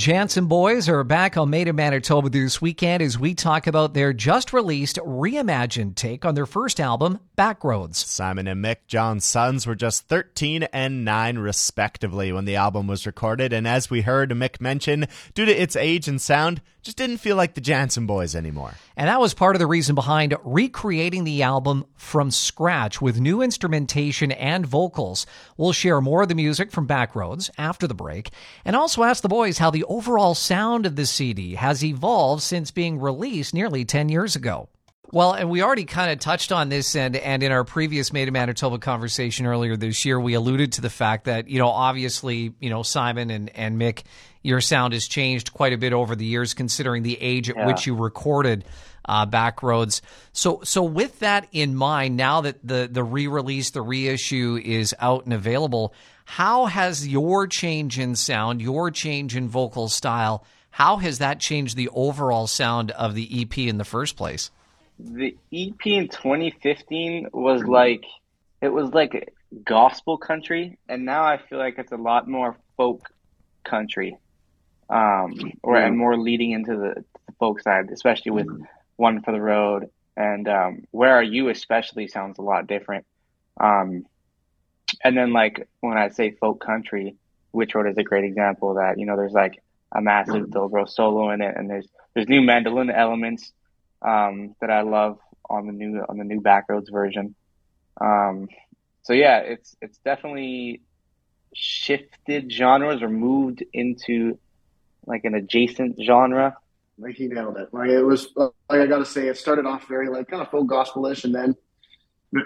Janzen 0.02 0.48
Boys 0.48 0.90
are 0.90 1.04
back 1.04 1.38
on 1.38 1.52
Made 1.52 1.68
in 1.68 1.76
Manitoba 1.76 2.28
this 2.28 2.60
weekend 2.60 3.04
as 3.04 3.20
we 3.20 3.36
talk 3.36 3.68
about 3.68 3.94
their 3.94 4.14
just 4.14 4.52
released 4.52 4.98
reimagined 4.98 5.94
take 5.94 6.26
on 6.26 6.34
their 6.34 6.48
first 6.48 6.80
album, 6.80 7.20
Backroads. 7.38 7.98
Simon 7.98 8.48
and 8.48 8.66
Mick, 8.66 8.78
John's 8.88 9.26
sons, 9.26 9.68
were 9.68 9.76
just 9.76 10.08
13 10.08 10.64
and 10.74 11.06
9 11.06 11.38
respectively 11.38 12.32
when 12.32 12.46
the 12.46 12.56
album 12.56 12.88
was 12.88 13.06
recorded, 13.06 13.54
and 13.54 13.68
as 13.68 13.92
we 13.92 14.02
heard 14.02 14.32
Mick 14.32 14.60
mention, 14.60 15.06
due 15.36 15.46
to 15.46 15.52
its 15.52 15.76
age 15.76 16.08
and 16.08 16.20
sound, 16.20 16.62
just 16.82 16.98
didn't 16.98 17.18
feel 17.18 17.36
like 17.36 17.54
the 17.54 17.62
Janzen 17.62 18.08
boys 18.08 18.36
anymore. 18.36 18.74
And 18.98 19.08
that 19.08 19.20
was 19.20 19.36
part 19.36 19.56
of 19.56 19.60
the 19.60 19.68
reason 19.68 19.94
behind 19.94 20.36
recreating 20.44 21.24
the 21.24 21.44
album 21.44 21.86
from 21.96 22.32
scratch 22.32 23.00
with 23.00 23.20
new 23.20 23.42
instrumentation 23.42 24.32
and 24.32 24.66
vocals. 24.66 25.28
We'll 25.58 25.74
share 25.74 26.02
more 26.02 26.24
of 26.24 26.30
the 26.30 26.36
music 26.36 26.72
from 26.72 26.88
Backroads 26.88 27.52
after 27.58 27.86
the 27.86 27.94
break 27.94 28.32
and 28.66 28.76
also 28.76 29.04
ask 29.04 29.22
the 29.22 29.30
boys 29.30 29.60
how 29.60 29.70
the 29.70 29.84
overall 29.92 30.34
sound 30.34 30.86
of 30.86 30.96
the 30.96 31.06
CD 31.06 31.56
has 31.56 31.84
evolved 31.84 32.42
since 32.42 32.72
being 32.72 33.00
released 33.00 33.54
nearly 33.54 33.84
10 33.84 34.08
years 34.10 34.36
ago. 34.36 34.70
Well, 35.14 35.34
and 35.34 35.50
we 35.50 35.62
already 35.62 35.84
kind 35.84 36.10
of 36.10 36.20
touched 36.20 36.54
on 36.54 36.70
this, 36.70 36.96
and 36.96 37.18
and 37.18 37.44
in 37.44 37.52
our 37.52 37.66
previous 37.66 38.14
Made 38.14 38.30
in 38.30 38.34
Manitoba 38.34 38.80
conversation 38.80 39.46
earlier 39.46 39.76
this 39.76 40.06
year, 40.06 40.18
we 40.18 40.36
alluded 40.36 40.72
to 40.74 40.82
the 40.82 40.90
fact 40.90 41.26
that 41.26 41.50
you 41.50 41.60
know 41.60 41.68
obviously 41.68 42.54
you 42.62 42.70
know 42.70 42.82
Simon 42.82 43.30
and 43.30 43.50
and 43.54 43.78
Mick, 43.78 44.04
your 44.42 44.62
sound 44.62 44.94
has 44.94 45.10
changed 45.10 45.52
quite 45.52 45.74
a 45.74 45.78
bit 45.78 45.92
over 45.92 46.16
the 46.16 46.24
years, 46.24 46.54
considering 46.54 47.04
the 47.04 47.22
age 47.22 47.50
at 47.50 47.58
Yeah. 47.58 47.68
which 47.68 47.86
you 47.86 47.94
recorded 47.94 48.64
uh, 49.06 49.26
Backroads. 49.26 50.02
So 50.34 50.62
so 50.64 50.84
with 50.84 51.20
that 51.20 51.48
in 51.52 51.76
mind, 51.76 52.18
now 52.18 52.42
that 52.42 52.66
the 52.66 52.90
the 52.92 53.04
re-release, 53.04 53.72
the 53.72 53.82
reissue 53.82 54.60
is 54.64 54.96
out 55.00 55.26
and 55.26 55.34
available, 55.34 55.94
how 56.26 56.66
has 56.66 57.08
your 57.08 57.48
change 57.48 58.00
in 58.00 58.16
sound, 58.16 58.62
your 58.62 58.92
change 58.92 59.36
in 59.36 59.50
vocal 59.50 59.90
style, 59.90 60.46
how 60.70 60.98
has 60.98 61.20
that 61.20 61.40
changed 61.40 61.76
the 61.76 61.90
overall 61.90 62.48
sound 62.48 62.92
of 62.92 63.16
the 63.16 63.42
EP 63.42 63.58
in 63.58 63.78
the 63.78 63.86
first 63.86 64.16
place? 64.16 64.52
the 65.04 65.36
EP 65.52 65.88
in 65.88 66.08
2015 66.08 67.30
was 67.34 67.64
like 67.64 68.04
it 68.62 68.70
was 68.70 68.94
like 68.94 69.34
gospel 69.66 70.18
country, 70.18 70.78
and 70.88 71.06
now 71.06 71.24
I 71.24 71.38
feel 71.38 71.58
like 71.58 71.80
it's 71.80 71.92
a 71.92 71.98
lot 71.98 72.28
more 72.28 72.56
folk 72.78 73.10
country, 73.64 74.18
um, 74.90 75.34
or 75.64 75.78
and 75.78 75.98
more 75.98 76.18
leading 76.18 76.52
into 76.52 76.76
the, 76.76 77.04
the 77.26 77.34
folk 77.40 77.62
side, 77.62 77.90
especially 77.92 78.32
with 78.32 78.48
One 79.02 79.22
for 79.24 79.32
the 79.32 79.42
Road 79.42 79.90
and 80.16 80.48
um, 80.48 80.84
Where 80.92 81.16
Are 81.16 81.24
You, 81.24 81.50
especially 81.50 82.08
sounds 82.08 82.38
a 82.38 82.44
lot 82.44 82.68
different. 82.68 83.06
Um, 83.60 84.06
and 85.04 85.18
then 85.18 85.34
like 85.34 85.68
when 85.80 85.98
I 85.98 86.10
say 86.10 86.32
folk 86.32 86.64
country, 86.64 87.16
Which 87.52 87.74
Road 87.74 87.90
is 87.90 87.98
a 87.98 88.04
great 88.04 88.26
example 88.26 88.70
of 88.70 88.78
that. 88.78 89.00
You 89.00 89.08
know, 89.08 89.18
there's 89.18 89.34
like 89.34 89.62
a 89.92 90.02
massive 90.02 90.48
dobro 90.48 90.88
solo 90.88 91.32
in 91.32 91.42
it, 91.42 91.54
and 91.58 91.70
there's 91.70 91.88
there's 92.14 92.30
new 92.30 92.42
mandolin 92.42 92.92
elements 92.92 93.52
um, 94.02 94.56
that 94.62 94.70
I 94.70 94.82
love 94.82 95.18
on 95.50 95.66
the 95.66 95.74
new 95.74 96.06
on 96.08 96.18
the 96.18 96.24
new 96.24 96.40
Backroads 96.40 96.92
version. 96.92 97.36
Um, 98.00 98.48
so 99.02 99.14
yeah, 99.14 99.40
it's 99.40 99.76
it's 99.82 99.98
definitely 100.00 100.82
shifted 101.54 102.52
genres 102.52 103.02
or 103.02 103.10
moved 103.10 103.64
into 103.74 104.38
like 105.06 105.26
an 105.26 105.34
adjacent 105.34 106.00
genre. 106.02 106.56
Like 107.02 107.16
he 107.16 107.28
nailed 107.28 107.58
it. 107.58 107.74
Like 107.74 107.90
it 107.90 108.04
was 108.04 108.30
like 108.36 108.52
I 108.70 108.86
gotta 108.86 109.06
say, 109.06 109.28
it 109.28 109.38
started 109.38 109.66
off 109.66 109.88
very 109.88 110.10
like 110.10 110.28
kind 110.28 110.42
of 110.42 110.50
full 110.50 110.64
gospelish, 110.64 111.24
and 111.24 111.34
then 111.34 111.56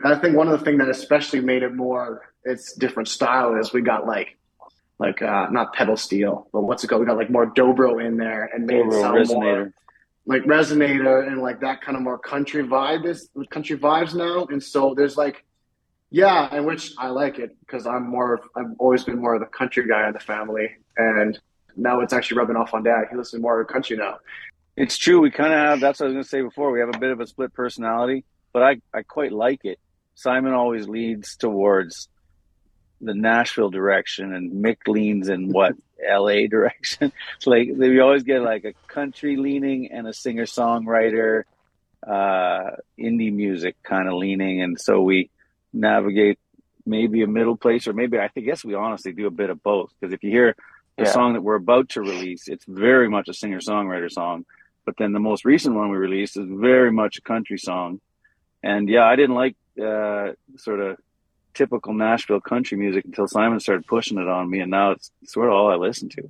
I 0.04 0.16
think 0.16 0.36
one 0.36 0.48
of 0.48 0.58
the 0.58 0.66
things 0.66 0.80
that 0.80 0.90
especially 0.90 1.42
made 1.42 1.64
it 1.64 1.74
more 1.74 2.34
its 2.44 2.74
different 2.74 3.08
style 3.08 3.56
is 3.56 3.74
we 3.74 3.82
got 3.82 4.06
like 4.06 4.38
like 4.98 5.22
uh, 5.22 5.48
not 5.52 5.74
pedal 5.74 5.98
steel, 5.98 6.48
but 6.54 6.62
what's 6.62 6.84
it 6.84 6.88
called? 6.88 7.02
We 7.02 7.08
got 7.08 7.18
like 7.18 7.30
more 7.30 7.52
dobro 7.52 8.04
in 8.06 8.18
there 8.18 8.50
and 8.54 8.66
made 8.66 8.86
it 8.86 8.94
sound 8.94 9.18
resonator. 9.18 9.30
more 9.34 9.74
like 10.26 10.44
resonator 10.44 11.28
and 11.28 11.42
like 11.42 11.60
that 11.62 11.82
kind 11.82 11.96
of 11.96 12.04
more 12.04 12.18
country 12.18 12.64
vibe 12.64 13.06
is 13.06 13.30
country 13.50 13.78
vibes 13.78 14.16
now. 14.16 14.46
And 14.46 14.64
so 14.64 14.94
there's 14.96 15.18
like, 15.18 15.44
yeah, 16.10 16.48
and 16.52 16.66
which 16.66 16.94
I 16.98 17.10
like 17.10 17.40
it 17.40 17.56
because 17.60 17.86
I'm 17.86 18.10
more, 18.10 18.42
I've 18.56 18.74
always 18.80 19.04
been 19.04 19.20
more 19.20 19.36
of 19.36 19.42
the 19.42 19.48
country 19.48 19.88
guy 19.88 20.08
in 20.08 20.14
the 20.14 20.20
family, 20.20 20.70
and 20.98 21.38
now 21.76 22.02
it's 22.02 22.14
actually 22.14 22.38
rubbing 22.38 22.56
off 22.56 22.74
on 22.74 22.84
dad. 22.84 23.06
He 23.10 23.18
listens 23.18 23.42
more 23.42 23.64
to 23.64 23.72
country 23.72 23.98
now. 23.98 24.20
It's 24.78 24.98
true. 24.98 25.22
We 25.22 25.32
kind 25.32 25.54
of 25.54 25.60
have. 25.60 25.80
That's 25.80 26.00
what 26.00 26.06
I 26.06 26.08
was 26.08 26.14
going 26.14 26.24
to 26.24 26.30
say 26.30 26.42
before. 26.42 26.72
We 26.72 26.80
have 26.82 26.94
a 26.94 27.00
bit 27.00 27.12
of 27.12 27.20
a 27.20 27.28
split 27.28 27.54
personality, 27.54 28.26
but 28.52 28.64
I 28.64 28.82
I 28.94 29.04
quite 29.04 29.32
like 29.32 29.64
it. 29.64 29.80
Simon 30.16 30.54
always 30.54 30.88
leads 30.88 31.36
towards 31.36 32.10
the 33.02 33.14
Nashville 33.14 33.70
direction, 33.70 34.34
and 34.34 34.52
Mick 34.52 34.78
leans 34.88 35.30
in 35.30 35.50
what 35.50 35.76
L.A. 36.08 36.48
direction. 36.48 37.12
It's 37.38 37.48
like 37.48 37.70
we 37.74 38.00
always 38.00 38.24
get 38.24 38.42
like 38.42 38.66
a 38.66 38.74
country 38.88 39.38
leaning 39.38 39.92
and 39.92 40.08
a 40.08 40.14
singer 40.14 40.46
songwriter, 40.46 41.44
uh, 42.06 42.72
indie 43.00 43.34
music 43.34 43.82
kind 43.82 44.08
of 44.08 44.16
leaning, 44.16 44.62
and 44.62 44.80
so 44.80 45.02
we 45.02 45.30
navigate 45.72 46.40
maybe 46.86 47.24
a 47.24 47.28
middle 47.28 47.58
place, 47.58 47.88
or 47.88 47.94
maybe 47.94 48.20
I 48.20 48.28
think, 48.28 48.46
guess 48.46 48.64
we 48.64 48.76
honestly 48.76 49.12
do 49.12 49.28
a 49.28 49.32
bit 49.32 49.50
of 49.50 49.64
both. 49.64 49.92
Because 50.00 50.14
if 50.14 50.24
you 50.24 50.30
hear 50.30 50.56
the 50.98 51.04
Yeah. 51.04 51.12
song 51.12 51.34
that 51.34 51.42
we're 51.42 51.56
about 51.56 51.90
to 51.90 52.02
release, 52.02 52.48
it's 52.48 52.66
very 52.66 53.10
much 53.10 53.28
a 53.28 53.34
singer 53.34 53.60
songwriter 53.60 54.10
song. 54.12 54.46
But 54.86 54.96
then 54.98 55.14
the 55.14 55.20
most 55.20 55.46
recent 55.46 55.76
one 55.76 55.90
we 55.90 55.98
released 55.98 56.38
is 56.38 56.46
very 56.48 56.92
much 56.92 57.18
a 57.18 57.22
country 57.22 57.58
song. 57.58 58.00
And 58.64 58.88
yeah, 58.88 59.06
I 59.06 59.16
didn't 59.16 59.36
like 59.36 59.56
uh, 59.84 60.32
sort 60.58 60.80
of 60.80 60.98
typical 61.54 61.94
Nashville 61.94 62.40
country 62.42 62.78
music 62.78 63.04
until 63.06 63.28
Simon 63.28 63.60
started 63.60 63.86
pushing 63.88 64.18
it 64.18 64.28
on 64.28 64.50
me, 64.50 64.60
and 64.60 64.70
now 64.72 64.92
it's 64.92 65.12
sort 65.26 65.48
of 65.48 65.54
all 65.54 65.72
I 65.72 65.76
listen 65.76 66.10
to. 66.10 66.30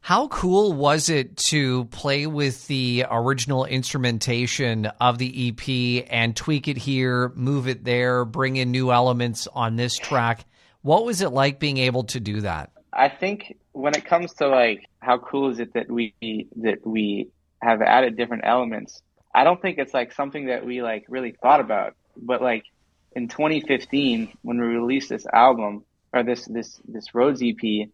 How 0.00 0.28
cool 0.28 0.72
was 0.72 1.08
it 1.08 1.36
to 1.48 1.84
play 1.86 2.26
with 2.26 2.66
the 2.66 3.04
original 3.10 3.64
instrumentation 3.64 4.86
of 5.00 5.18
the 5.18 5.48
EP 5.48 6.06
and 6.10 6.34
tweak 6.34 6.66
it 6.68 6.76
here, 6.78 7.30
move 7.34 7.68
it 7.68 7.84
there, 7.84 8.24
bring 8.24 8.56
in 8.56 8.70
new 8.70 8.90
elements 8.90 9.46
on 9.52 9.76
this 9.76 9.96
track? 9.96 10.44
What 10.82 11.04
was 11.04 11.20
it 11.20 11.30
like 11.30 11.58
being 11.58 11.78
able 11.78 12.04
to 12.04 12.20
do 12.20 12.40
that? 12.42 12.70
I 12.92 13.08
think 13.08 13.56
when 13.72 13.94
it 13.94 14.04
comes 14.04 14.32
to 14.34 14.48
like 14.48 14.88
how 15.00 15.18
cool 15.18 15.50
is 15.50 15.58
it 15.58 15.74
that 15.74 15.90
we 15.90 16.14
that 16.56 16.86
we 16.86 17.28
have 17.60 17.82
added 17.82 18.16
different 18.16 18.44
elements, 18.46 19.02
I 19.34 19.44
don't 19.44 19.60
think 19.60 19.78
it's 19.78 19.94
like 19.94 20.12
something 20.12 20.46
that 20.46 20.64
we 20.64 20.82
like 20.82 21.04
really 21.08 21.32
thought 21.32 21.60
about. 21.60 21.94
But 22.16 22.42
like 22.42 22.64
in 23.12 23.28
2015, 23.28 24.32
when 24.42 24.60
we 24.60 24.66
released 24.66 25.08
this 25.08 25.26
album 25.32 25.84
or 26.12 26.22
this 26.22 26.46
this 26.46 26.80
this 26.86 27.14
Roads 27.14 27.42
EP, 27.42 27.88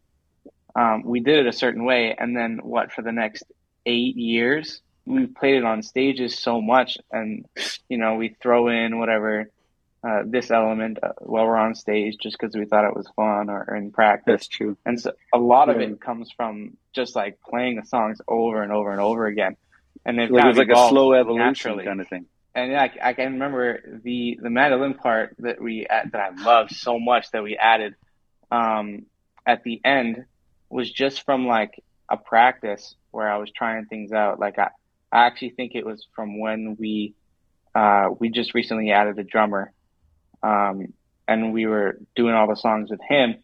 um, 0.77 1.03
we 1.05 1.21
did 1.21 1.41
it 1.41 1.47
a 1.47 1.53
certain 1.53 1.85
way, 1.85 2.15
and 2.19 2.37
then 2.37 2.61
what 2.63 2.93
for 2.93 3.03
the 3.03 3.13
next 3.13 3.45
eight 3.87 4.17
years, 4.17 4.81
we 5.07 5.27
played 5.27 5.57
it 5.57 5.65
on 5.65 5.83
stages 5.83 6.39
so 6.39 6.61
much, 6.61 6.99
and 7.11 7.47
you 7.89 7.99
know 7.99 8.17
we 8.17 8.37
throw 8.41 8.69
in 8.69 8.99
whatever 8.99 9.51
uh, 10.07 10.23
this 10.27 10.51
element 10.51 10.99
uh, 11.03 11.13
while 11.21 11.47
we're 11.47 11.57
on 11.57 11.75
stage 11.75 12.17
just 12.23 12.37
because 12.39 12.55
we 12.55 12.65
thought 12.67 12.85
it 12.85 12.95
was 12.97 13.09
fun 13.17 13.49
or, 13.51 13.65
or 13.69 13.77
in 13.77 13.91
practice. 13.91 14.25
That's 14.27 14.49
true. 14.49 14.77
And 14.85 15.01
so 15.01 15.13
a 15.33 15.39
lot 15.39 15.69
of 15.71 15.81
it 15.81 16.01
comes 16.01 16.31
from 16.37 16.77
just 16.95 17.17
like 17.17 17.41
playing 17.41 17.77
the 17.77 17.87
songs 17.87 18.21
over 18.29 18.63
and 18.63 18.73
over 18.73 18.93
and 18.93 19.01
over 19.01 19.27
again. 19.27 19.57
And 20.05 20.21
it 20.21 20.31
Like 20.31 20.45
was 20.45 20.57
like 20.59 20.69
a 20.69 20.89
slow 20.89 21.13
evolution 21.15 21.47
naturally. 21.47 21.85
kind 21.85 22.01
of 22.01 22.09
thing. 22.09 22.27
And 22.55 22.73
yeah, 22.73 22.83
I, 22.83 23.11
I 23.11 23.13
can 23.15 23.33
remember 23.35 23.81
the 24.05 24.39
the 24.41 24.51
mandolin 24.51 24.95
part 24.95 25.35
that 25.41 25.61
we 25.61 25.87
that 25.89 26.15
I 26.15 26.31
loved 26.43 26.73
so 26.73 26.99
much 26.99 27.31
that 27.33 27.43
we 27.43 27.57
added 27.57 27.95
um, 28.51 29.07
at 29.47 29.65
the 29.65 29.81
end 29.85 30.25
was 30.71 30.91
just 30.91 31.25
from 31.25 31.47
like 31.47 31.83
a 32.11 32.17
practice 32.17 32.95
where 33.11 33.31
I 33.31 33.39
was 33.39 33.51
trying 33.51 33.87
things 33.87 34.13
out. 34.13 34.39
Like 34.39 34.59
I, 34.59 34.69
I 35.11 35.27
actually 35.27 35.51
think 35.51 35.73
it 35.75 35.85
was 35.87 36.07
from 36.15 36.39
when 36.39 36.77
we 36.79 37.15
uh, 37.75 38.11
we 38.19 38.29
just 38.29 38.55
recently 38.55 38.93
added 38.93 39.19
a 39.19 39.25
drummer, 39.25 39.73
um, 40.45 40.93
and 41.27 41.53
we 41.53 41.67
were 41.67 41.99
doing 42.15 42.35
all 42.35 42.47
the 42.49 42.57
songs 42.57 42.91
with 42.91 43.01
him 43.09 43.37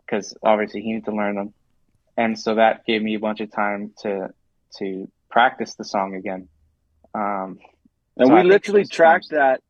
because 0.00 0.34
obviously 0.42 0.80
he 0.80 0.88
needed 0.92 1.04
to 1.04 1.12
learn 1.14 1.34
them, 1.36 1.54
and 2.16 2.38
so 2.38 2.54
that 2.54 2.84
gave 2.86 3.02
me 3.02 3.14
a 3.14 3.20
bunch 3.20 3.40
of 3.40 3.52
time 3.52 3.92
to 4.02 4.28
to 4.78 5.10
practice 5.30 5.74
the 5.74 5.84
song 5.84 6.14
again. 6.14 6.48
Um, 7.14 7.58
And 8.16 8.28
So 8.28 8.34
we 8.34 8.42
literally 8.42 8.86
tracked 8.86 9.30
that. 9.30 9.60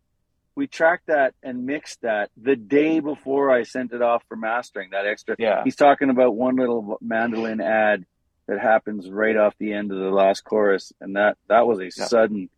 We 0.56 0.66
tracked 0.66 1.06
that 1.06 1.34
and 1.42 1.66
mixed 1.66 2.00
that 2.02 2.30
the 2.36 2.56
day 2.56 2.98
before 3.00 3.50
I 3.50 3.62
sent 3.62 3.92
it 3.92 4.02
off 4.02 4.24
for 4.28 4.36
mastering. 4.36 4.90
That 4.90 5.06
extra. 5.06 5.36
yeah, 5.38 5.62
He's 5.64 5.76
talking 5.76 6.10
about 6.10 6.34
one 6.34 6.56
little 6.56 6.98
mandolin 7.00 7.60
ad 7.60 8.04
that 8.48 8.58
happens 8.58 9.08
right 9.08 9.36
off 9.36 9.54
the 9.60 9.72
end 9.72 9.92
of 9.92 9.98
the 9.98 10.10
last 10.10 10.42
chorus, 10.42 10.92
and 11.00 11.14
that 11.16 11.36
that 11.48 11.66
was 11.66 11.78
a 11.78 11.84
Yeah. 11.84 12.06
sudden, 12.06 12.50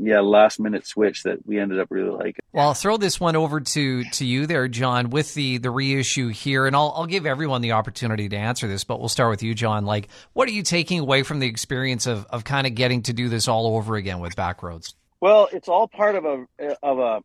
yeah, 0.00 0.20
last 0.20 0.60
minute 0.60 0.86
switch 0.86 1.22
that 1.24 1.46
we 1.46 1.58
ended 1.58 1.80
up 1.80 1.88
really 1.90 2.10
liking. 2.10 2.42
Well, 2.52 2.68
I'll 2.68 2.74
throw 2.74 2.96
this 2.96 3.20
one 3.20 3.36
over 3.36 3.60
to 3.60 4.04
to 4.04 4.24
you 4.24 4.46
there, 4.46 4.68
John, 4.68 5.10
with 5.10 5.34
the 5.34 5.58
the 5.58 5.70
reissue 5.70 6.28
here, 6.28 6.66
and 6.66 6.74
I'll 6.74 6.92
I'll 6.96 7.06
give 7.06 7.26
everyone 7.26 7.62
the 7.62 7.72
opportunity 7.72 8.28
to 8.28 8.36
answer 8.36 8.68
this, 8.68 8.84
but 8.84 9.00
we'll 9.00 9.08
start 9.08 9.30
with 9.30 9.42
you, 9.42 9.54
John. 9.54 9.84
Like, 9.84 10.08
what 10.32 10.48
are 10.48 10.52
you 10.52 10.62
taking 10.62 11.00
away 11.00 11.22
from 11.22 11.38
the 11.38 11.46
experience 11.46 12.06
of 12.06 12.26
of 12.26 12.44
kind 12.44 12.66
of 12.66 12.74
getting 12.74 13.02
to 13.02 13.12
do 13.12 13.28
this 13.28 13.48
all 13.48 13.76
over 13.76 13.96
again 13.96 14.20
with 14.20 14.36
Backroads? 14.36 14.94
Well, 15.20 15.48
it's 15.52 15.68
all 15.68 15.88
part 15.88 16.14
of 16.14 16.24
a 16.24 16.46
of 16.82 16.98
a 16.98 17.22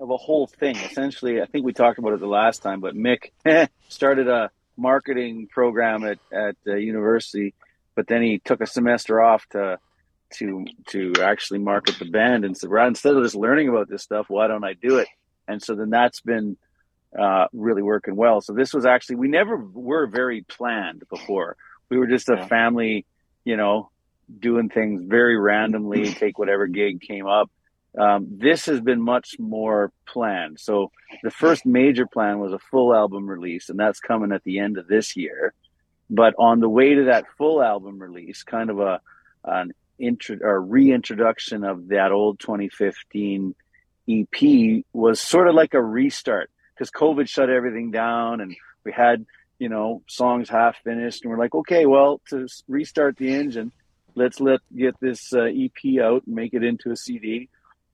of 0.00 0.10
a 0.10 0.16
whole 0.16 0.46
thing. 0.46 0.76
Essentially, 0.76 1.40
I 1.40 1.46
think 1.46 1.64
we 1.64 1.72
talked 1.72 1.98
about 1.98 2.12
it 2.12 2.20
the 2.20 2.26
last 2.26 2.62
time, 2.62 2.80
but 2.80 2.94
Mick 2.94 3.30
started 3.88 4.28
a 4.28 4.50
marketing 4.76 5.48
program 5.48 6.04
at 6.04 6.18
at 6.32 6.56
the 6.64 6.80
university, 6.80 7.54
but 7.94 8.06
then 8.06 8.22
he 8.22 8.38
took 8.38 8.60
a 8.60 8.66
semester 8.66 9.20
off 9.20 9.46
to 9.50 9.78
to 10.34 10.64
to 10.88 11.12
actually 11.22 11.58
market 11.60 11.98
the 11.98 12.04
band 12.04 12.44
and 12.44 12.56
"Well, 12.68 12.86
instead 12.86 13.14
of 13.16 13.22
just 13.22 13.34
learning 13.36 13.68
about 13.68 13.88
this 13.88 14.02
stuff, 14.02 14.26
why 14.28 14.46
don't 14.48 14.64
I 14.64 14.74
do 14.74 14.98
it?" 14.98 15.08
And 15.48 15.62
so 15.62 15.74
then 15.74 15.90
that's 15.90 16.20
been 16.20 16.56
uh, 17.18 17.46
really 17.52 17.82
working 17.82 18.16
well. 18.16 18.40
So 18.40 18.52
this 18.52 18.74
was 18.74 18.84
actually 18.84 19.16
we 19.16 19.28
never 19.28 19.56
were 19.56 20.06
very 20.06 20.42
planned 20.42 21.02
before. 21.08 21.56
We 21.88 21.98
were 21.98 22.06
just 22.08 22.28
a 22.28 22.34
Yeah. 22.36 22.46
family, 22.46 23.06
you 23.44 23.56
know, 23.56 23.90
doing 24.40 24.68
things 24.68 25.02
very 25.04 25.38
randomly, 25.38 26.12
take 26.14 26.38
whatever 26.38 26.66
gig 26.66 27.00
came 27.00 27.26
up. 27.26 27.50
Um, 27.96 28.26
this 28.30 28.66
has 28.66 28.80
been 28.82 29.00
much 29.00 29.36
more 29.38 29.90
planned. 30.06 30.60
So 30.60 30.90
the 31.22 31.30
first 31.30 31.64
major 31.64 32.06
plan 32.06 32.40
was 32.40 32.52
a 32.52 32.58
full 32.58 32.94
album 32.94 33.26
release, 33.26 33.70
and 33.70 33.78
that's 33.78 34.00
coming 34.00 34.32
at 34.32 34.42
the 34.44 34.58
end 34.58 34.76
of 34.76 34.86
this 34.86 35.16
year. 35.16 35.54
But 36.10 36.34
on 36.38 36.60
the 36.60 36.68
way 36.68 36.94
to 36.94 37.04
that 37.04 37.24
full 37.38 37.62
album 37.62 37.98
release, 37.98 38.42
kind 38.42 38.68
of 38.68 38.80
a 38.80 39.00
an 39.44 39.72
intro 39.98 40.38
or 40.40 40.60
reintroduction 40.60 41.64
of 41.64 41.88
that 41.88 42.12
old 42.12 42.38
2015 42.40 43.54
EP 44.08 44.84
was 44.92 45.20
sort 45.20 45.48
of 45.48 45.54
like 45.54 45.74
a 45.74 45.82
restart 45.82 46.50
because 46.74 46.90
COVID 46.90 47.28
shut 47.28 47.50
everything 47.50 47.90
down, 47.90 48.40
and 48.40 48.54
we 48.84 48.92
had 48.92 49.26
you 49.58 49.68
know 49.68 50.02
songs 50.06 50.48
half 50.48 50.76
finished, 50.84 51.24
and 51.24 51.30
we're 51.30 51.38
like, 51.38 51.54
okay, 51.54 51.86
well, 51.86 52.20
to 52.28 52.46
restart 52.68 53.16
the 53.16 53.34
engine, 53.34 53.72
let's 54.14 54.40
let 54.40 54.60
get 54.76 54.94
this 55.00 55.32
uh, 55.32 55.44
EP 55.44 56.00
out 56.00 56.22
and 56.26 56.34
make 56.34 56.54
it 56.54 56.62
into 56.62 56.90
a 56.90 56.96
CD, 56.96 57.48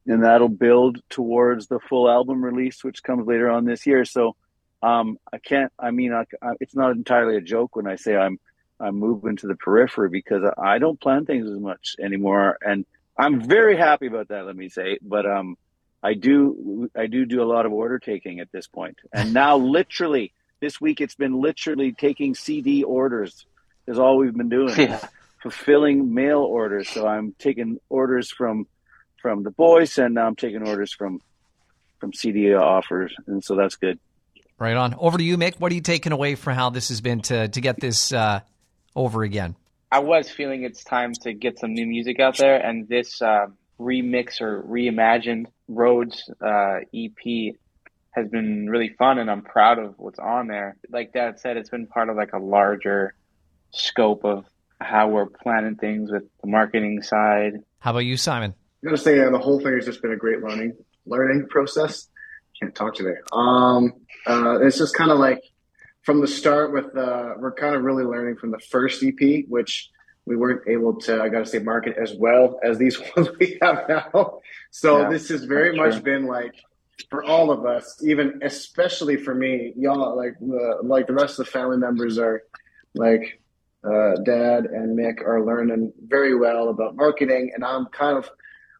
and 0.06 0.24
that'll 0.24 0.48
build 0.48 1.00
towards 1.08 1.66
the 1.68 1.78
full 1.78 2.10
album 2.10 2.44
release, 2.44 2.82
which 2.84 3.02
comes 3.02 3.26
later 3.26 3.50
on 3.50 3.64
this 3.64 3.86
year. 3.86 4.04
So, 4.04 4.36
um, 4.82 5.18
I 5.32 5.38
can't. 5.38 5.72
I 5.78 5.92
mean, 5.92 6.12
I, 6.12 6.24
I, 6.42 6.52
it's 6.60 6.74
not 6.74 6.92
entirely 6.92 7.36
a 7.36 7.40
joke 7.40 7.76
when 7.76 7.86
I 7.86 7.96
say 7.96 8.16
I'm 8.16 8.38
I'm 8.82 8.96
moving 8.96 9.36
to 9.36 9.46
the 9.46 9.54
periphery 9.54 10.08
because 10.08 10.42
I, 10.58 10.78
don't 10.78 11.00
plan 11.00 11.24
things 11.24 11.48
as 11.48 11.58
much 11.58 11.96
anymore, 12.00 12.58
and 12.60 12.84
I'm 13.16 13.40
very 13.40 13.76
happy 13.76 14.06
about 14.06 14.28
that. 14.28 14.44
Let 14.44 14.56
me 14.56 14.68
say, 14.68 14.98
but 15.00 15.24
um, 15.24 15.56
I 16.02 16.14
do 16.14 16.90
I 16.96 17.06
do 17.06 17.24
do 17.24 17.42
a 17.42 17.44
lot 17.44 17.64
of 17.64 17.72
order 17.72 17.98
taking 17.98 18.40
at 18.40 18.50
this 18.50 18.66
point, 18.66 18.98
and 19.12 19.32
now 19.32 19.56
literally 19.56 20.32
this 20.60 20.80
week 20.80 21.00
it's 21.00 21.14
been 21.14 21.40
literally 21.40 21.92
taking 21.92 22.34
CD 22.34 22.82
orders 22.82 23.46
is 23.86 23.98
all 23.98 24.16
we've 24.16 24.36
been 24.36 24.48
doing 24.48 24.78
yeah. 24.78 25.00
fulfilling 25.42 26.14
mail 26.14 26.40
orders. 26.40 26.88
So 26.88 27.06
I'm 27.06 27.34
taking 27.38 27.78
orders 27.88 28.30
from 28.30 28.66
from 29.20 29.44
the 29.44 29.50
boys, 29.50 29.98
and 29.98 30.14
now 30.14 30.26
I'm 30.26 30.36
taking 30.36 30.66
orders 30.66 30.92
from 30.92 31.20
from 32.00 32.12
CD 32.12 32.52
offers, 32.54 33.14
and 33.26 33.44
so 33.44 33.54
that's 33.54 33.76
good. 33.76 33.98
Right 34.58 34.76
on. 34.76 34.94
Over 34.94 35.18
to 35.18 35.24
you, 35.24 35.36
Mick. 35.36 35.58
What 35.58 35.72
are 35.72 35.74
you 35.74 35.80
taking 35.80 36.12
away 36.12 36.34
from 36.34 36.54
how 36.54 36.70
this 36.70 36.88
has 36.88 37.00
been 37.00 37.20
to 37.22 37.48
to 37.48 37.60
get 37.60 37.80
this 37.80 38.12
uh, 38.12 38.40
over 38.94 39.22
again? 39.22 39.56
I 39.90 39.98
was 39.98 40.30
feeling 40.30 40.62
it's 40.62 40.84
time 40.84 41.12
to 41.22 41.34
get 41.34 41.58
some 41.58 41.74
new 41.74 41.86
music 41.86 42.18
out 42.18 42.38
there, 42.38 42.56
and 42.56 42.88
this 42.88 43.20
uh, 43.20 43.46
remix 43.78 44.40
or 44.40 44.62
reimagined 44.62 45.46
Roads 45.68 46.30
uh, 46.40 46.78
EP 46.94 47.54
has 48.12 48.28
been 48.28 48.68
really 48.68 48.90
fun, 48.98 49.18
and 49.18 49.30
I'm 49.30 49.42
proud 49.42 49.78
of 49.78 49.94
what's 49.98 50.18
on 50.18 50.46
there. 50.46 50.76
Like 50.90 51.12
Dad 51.12 51.40
said, 51.40 51.56
it's 51.56 51.70
been 51.70 51.86
part 51.86 52.08
of 52.08 52.16
like 52.16 52.32
a 52.32 52.38
larger 52.38 53.14
scope 53.70 54.24
of 54.24 54.44
how 54.80 55.08
we're 55.08 55.26
planning 55.26 55.76
things 55.76 56.10
with 56.10 56.24
the 56.42 56.48
marketing 56.48 57.02
side. 57.02 57.62
How 57.78 57.90
about 57.90 58.00
you, 58.00 58.16
Simon? 58.16 58.54
I'm 58.82 58.88
gonna 58.88 58.96
say 58.96 59.20
uh, 59.20 59.30
the 59.30 59.38
whole 59.38 59.60
thing 59.60 59.74
has 59.74 59.86
just 59.86 60.02
been 60.02 60.12
a 60.12 60.16
great 60.16 60.40
learning 60.40 60.74
learning 61.06 61.48
process. 61.48 62.08
Can't 62.60 62.74
talk 62.74 62.94
today. 62.94 63.16
Um, 63.32 63.92
uh, 64.26 64.60
it's 64.60 64.78
just 64.78 64.94
kind 64.94 65.10
of 65.10 65.18
like 65.18 65.40
from 66.02 66.20
the 66.20 66.28
start 66.28 66.72
with 66.72 66.96
uh, 66.96 67.34
we're 67.38 67.52
kind 67.52 67.74
of 67.74 67.82
really 67.82 68.04
learning 68.04 68.36
from 68.36 68.50
the 68.50 68.58
first 68.58 69.02
EP, 69.02 69.44
which 69.48 69.90
we 70.24 70.36
weren't 70.36 70.62
able 70.68 71.00
to, 71.00 71.20
I 71.20 71.28
got 71.28 71.40
to 71.40 71.46
say, 71.46 71.58
market 71.58 71.96
as 72.00 72.14
well 72.14 72.58
as 72.62 72.78
these 72.78 73.00
ones 73.16 73.28
we 73.38 73.58
have 73.62 73.88
now. 73.88 74.40
So 74.70 75.02
Yeah, 75.02 75.10
this 75.10 75.28
has 75.30 75.44
very 75.44 75.76
much 75.76 75.94
true. 75.94 76.02
been 76.02 76.26
like 76.26 76.54
for 77.10 77.24
all 77.24 77.50
of 77.50 77.64
us, 77.66 78.00
even 78.04 78.40
especially 78.42 79.16
for 79.16 79.34
me, 79.34 79.72
y'all, 79.76 80.16
like 80.16 80.38
the 80.40 80.78
like 80.82 81.06
the 81.06 81.14
rest 81.14 81.38
of 81.38 81.46
the 81.46 81.50
family 81.52 81.76
members 81.78 82.18
are 82.18 82.42
like 82.94 83.40
uh, 83.84 84.14
Dad 84.24 84.66
and 84.66 84.96
Mick 84.96 85.20
are 85.22 85.44
learning 85.44 85.92
very 86.06 86.36
well 86.36 86.68
about 86.68 86.94
marketing, 86.94 87.52
and 87.54 87.64
I'm 87.64 87.86
kind 87.86 88.16
of 88.16 88.30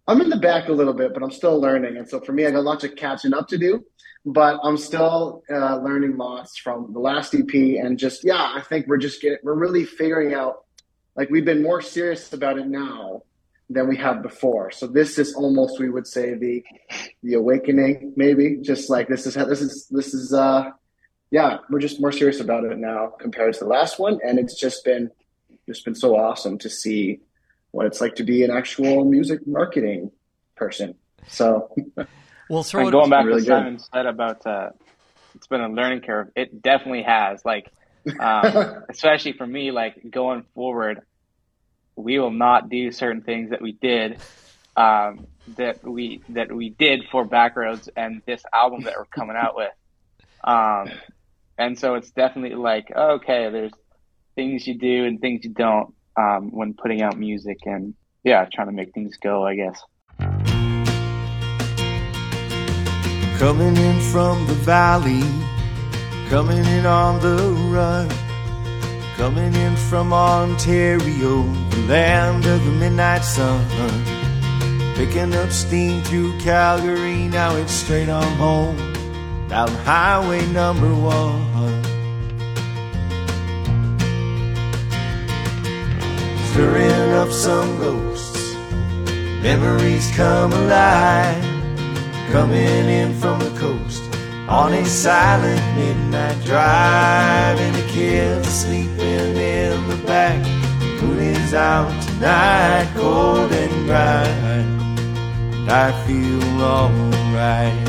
I'm 0.06 0.20
in 0.20 0.30
the 0.30 0.36
back 0.36 0.68
a 0.68 0.72
little 0.72 0.94
bit, 0.94 1.14
but 1.14 1.22
I'm 1.22 1.30
still 1.30 1.60
learning. 1.60 1.96
And 1.96 2.08
so 2.08 2.20
for 2.20 2.32
me, 2.32 2.44
I 2.46 2.50
got 2.50 2.64
lots 2.64 2.84
of 2.84 2.96
catching 2.96 3.32
up 3.32 3.48
to 3.48 3.58
do, 3.58 3.84
but 4.26 4.58
I'm 4.62 4.76
still 4.76 5.42
uh, 5.50 5.76
learning 5.76 6.16
lots 6.16 6.58
from 6.58 6.92
the 6.92 6.98
last 6.98 7.34
EP. 7.34 7.54
And 7.54 7.98
just, 7.98 8.24
yeah, 8.24 8.52
I 8.54 8.62
think 8.62 8.88
we're 8.88 8.96
just 8.96 9.22
getting, 9.22 9.38
we're 9.42 9.54
really 9.54 9.84
figuring 9.84 10.34
out, 10.34 10.64
like, 11.14 11.30
we've 11.30 11.44
been 11.44 11.62
more 11.62 11.80
serious 11.80 12.32
about 12.32 12.58
it 12.58 12.66
now 12.66 13.22
than 13.70 13.88
we 13.88 13.96
have 13.96 14.22
before. 14.22 14.72
So 14.72 14.86
this 14.86 15.18
is 15.18 15.34
almost, 15.34 15.78
we 15.78 15.88
would 15.88 16.06
say, 16.06 16.34
the, 16.34 16.64
the 17.22 17.34
awakening, 17.34 18.14
maybe. 18.16 18.56
Just 18.60 18.90
like 18.90 19.08
this 19.08 19.26
is, 19.26 19.36
how, 19.36 19.44
this 19.44 19.60
is, 19.60 19.86
this 19.88 20.14
is, 20.14 20.32
uh, 20.32 20.70
yeah, 21.30 21.58
we're 21.70 21.78
just 21.78 22.00
more 22.00 22.12
serious 22.12 22.40
about 22.40 22.64
it 22.64 22.76
now 22.76 23.12
compared 23.20 23.54
to 23.54 23.60
the 23.60 23.66
last 23.66 24.00
one. 24.00 24.18
And 24.26 24.40
it's 24.40 24.58
just 24.58 24.84
been, 24.84 25.12
just 25.66 25.84
been 25.84 25.94
so 25.94 26.16
awesome 26.16 26.58
to 26.58 26.68
see 26.68 27.20
what 27.72 27.86
it's 27.86 28.00
like 28.00 28.14
to 28.16 28.24
be 28.24 28.44
an 28.44 28.50
actual 28.50 29.04
music 29.04 29.46
marketing 29.46 30.12
person. 30.56 30.94
So 31.28 31.70
We'll 32.52 32.62
throw 32.62 32.82
And 32.82 32.92
going 32.92 33.08
back 33.08 33.24
really 33.24 33.40
to 33.40 33.46
good. 33.46 33.50
Simon 33.50 33.78
said 33.78 34.04
about 34.04 34.46
uh, 34.46 34.70
it's 35.34 35.46
been 35.46 35.62
a 35.62 35.70
learning 35.70 36.02
curve. 36.02 36.28
It 36.36 36.60
definitely 36.60 37.02
has. 37.04 37.42
Like, 37.46 37.72
um, 38.20 38.84
especially 38.90 39.32
for 39.32 39.46
me, 39.46 39.70
like 39.70 40.10
going 40.10 40.44
forward, 40.54 41.00
we 41.96 42.18
will 42.18 42.30
not 42.30 42.68
do 42.68 42.92
certain 42.92 43.22
things 43.22 43.50
that 43.50 43.62
we 43.62 43.72
did 43.72 44.18
um, 44.76 45.26
that 45.56 45.82
we 45.82 46.20
that 46.28 46.52
we 46.52 46.68
did 46.68 47.04
for 47.10 47.26
Backroads 47.26 47.88
and 47.96 48.20
this 48.26 48.42
album 48.52 48.82
that 48.82 48.96
we're 48.98 49.06
coming 49.06 49.36
out 49.36 49.56
with. 49.56 49.72
Um, 50.44 50.90
and 51.56 51.78
so 51.78 51.94
it's 51.94 52.10
definitely 52.10 52.56
like 52.56 52.94
okay, 52.94 53.48
there's 53.50 53.72
things 54.34 54.66
you 54.66 54.74
do 54.78 55.06
and 55.06 55.22
things 55.22 55.44
you 55.44 55.52
don't 55.52 55.94
um, 56.16 56.50
when 56.50 56.74
putting 56.74 57.02
out 57.02 57.18
music 57.18 57.58
and 57.64 57.94
yeah, 58.24 58.46
trying 58.52 58.68
to 58.68 58.72
make 58.72 58.92
things 58.94 59.16
go. 59.16 59.44
I 59.46 59.54
guess. 59.56 59.82
Coming 63.38 63.76
in 63.76 64.00
from 64.12 64.46
the 64.46 64.54
valley, 64.54 65.22
coming 66.28 66.64
in 66.64 66.86
on 66.86 67.20
the 67.20 67.36
run, 67.74 68.08
coming 69.16 69.52
in 69.54 69.74
from 69.76 70.12
Ontario, 70.12 71.42
the 71.70 71.84
land 71.88 72.46
of 72.46 72.64
the 72.64 72.70
midnight 72.70 73.24
sun. 73.24 73.64
Picking 74.94 75.34
up 75.34 75.50
steam 75.50 76.02
through 76.04 76.38
Calgary, 76.38 77.26
now 77.26 77.56
it's 77.56 77.72
straight 77.72 78.08
on 78.08 78.22
home, 78.36 78.76
down 79.48 79.68
highway 79.68 80.46
number 80.52 80.94
one. 80.94 81.51
Stirring 86.52 87.12
up 87.14 87.30
some 87.30 87.78
ghosts, 87.78 88.54
memories 89.42 90.10
come 90.14 90.52
alive 90.52 91.42
coming 92.30 92.88
in 92.90 93.14
from 93.14 93.38
the 93.38 93.50
coast. 93.58 94.02
On 94.50 94.70
a 94.74 94.84
silent 94.84 95.64
midnight 95.78 96.44
drive 96.44 97.58
and 97.58 97.74
the 97.74 97.88
kids 97.90 98.46
sleeping 98.50 99.34
in 99.34 99.88
the 99.88 99.96
back. 100.06 100.44
Moon 101.00 101.20
is 101.20 101.54
out 101.54 101.90
tonight 102.02 102.86
cold 102.96 103.50
and 103.50 103.86
bright. 103.86 104.68
And 105.56 105.70
I 105.70 105.90
feel 106.06 106.60
alright. 106.60 107.88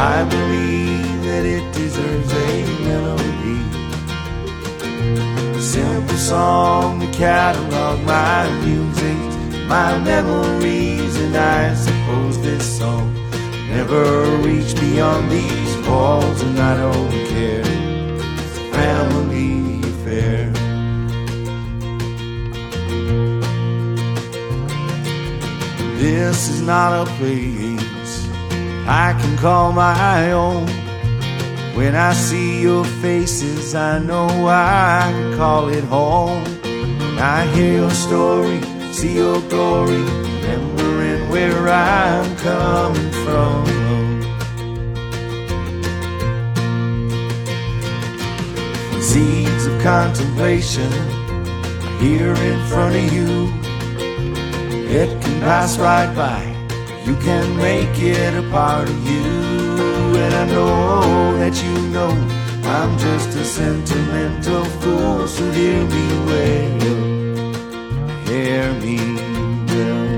I 0.00 0.24
believe 0.30 1.24
that 1.24 1.44
it 1.44 1.74
deserves 1.74 2.32
a 2.32 2.84
melody 2.84 3.59
simple 5.70 6.16
song 6.16 6.98
to 6.98 7.06
catalog 7.12 8.00
my 8.04 8.50
music 8.64 9.16
my 9.68 9.96
memories, 10.00 11.16
and 11.16 11.36
I 11.36 11.74
suppose 11.74 12.42
this 12.42 12.78
song 12.78 13.14
never 13.68 14.24
reached 14.38 14.80
beyond 14.80 15.30
these 15.30 15.86
walls, 15.86 16.42
and 16.42 16.58
I 16.58 16.76
don't 16.76 17.10
care. 17.28 17.62
It's 17.62 18.58
a 18.58 18.66
family 18.72 19.78
affair. 19.92 20.50
This 25.98 26.48
is 26.48 26.62
not 26.62 27.06
a 27.06 27.10
place 27.12 28.28
I 28.88 29.16
can 29.20 29.38
call 29.38 29.70
my 29.70 30.32
own. 30.32 30.89
When 31.80 31.96
I 31.96 32.12
see 32.12 32.60
your 32.60 32.84
faces, 32.84 33.74
I 33.74 34.00
know 34.00 34.28
I 34.46 35.08
can 35.10 35.38
call 35.38 35.70
it 35.70 35.82
home. 35.84 36.44
I 37.18 37.46
hear 37.54 37.72
your 37.72 37.90
story, 37.90 38.60
see 38.92 39.14
your 39.14 39.40
glory, 39.48 39.96
remembering 39.96 41.30
where 41.30 41.70
I'm 41.70 42.36
coming 42.36 43.10
from. 43.24 43.64
Seeds 49.00 49.64
of 49.64 49.82
contemplation 49.82 50.92
are 50.92 51.98
here 51.98 52.34
in 52.34 52.60
front 52.66 52.94
of 52.94 53.10
you. 53.10 53.48
It 55.00 55.08
can 55.22 55.40
pass 55.40 55.78
right 55.78 56.14
by, 56.14 56.42
you 57.06 57.16
can 57.16 57.56
make 57.56 57.98
it 57.98 58.34
a 58.34 58.46
part 58.50 58.86
of 58.86 59.06
you. 59.08 59.69
And 60.22 60.34
I 60.42 60.44
know 60.46 61.38
that 61.38 61.54
you 61.64 61.76
know 61.94 62.12
I'm 62.76 62.92
just 62.98 63.30
a 63.36 63.44
sentimental 63.44 64.64
fool, 64.80 65.26
so 65.26 65.50
hear 65.50 65.84
me 65.84 66.06
well 66.26 67.00
hear 68.30 68.72
me 68.74 68.96
well. 69.66 70.10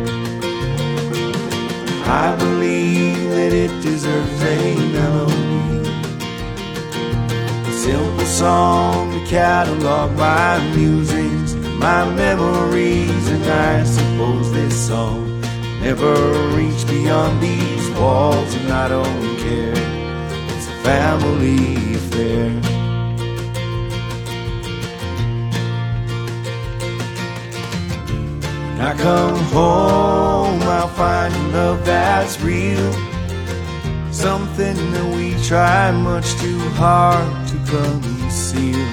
I 2.24 2.36
believe 2.36 3.30
that 3.30 3.52
it 3.64 3.72
deserves 3.80 4.42
a 4.42 4.76
melody, 4.92 5.88
a 7.68 7.72
simple 7.72 8.26
song 8.26 9.12
to 9.12 9.26
catalog 9.26 10.12
my 10.16 10.58
musings, 10.76 11.56
my 11.78 12.04
memories, 12.14 13.28
and 13.30 13.44
I 13.46 13.84
suppose 13.84 14.52
this 14.52 14.88
song 14.88 15.40
never 15.80 16.14
reached 16.54 16.86
beyond 16.88 17.42
these 17.42 17.90
walls, 17.98 18.54
and 18.54 18.70
I 18.70 18.88
don't 18.88 19.38
care. 19.38 19.81
Family 20.82 21.94
affair. 21.94 22.50
When 28.68 28.80
I 28.80 28.94
come 28.98 29.38
home, 29.54 30.62
I'll 30.62 30.88
find 30.88 31.52
love 31.52 31.84
that's 31.86 32.40
real. 32.40 32.92
Something 34.10 34.76
that 34.92 35.14
we 35.14 35.40
try 35.44 35.92
much 35.92 36.34
too 36.40 36.58
hard 36.70 37.48
to 37.48 37.56
conceal. 37.70 38.88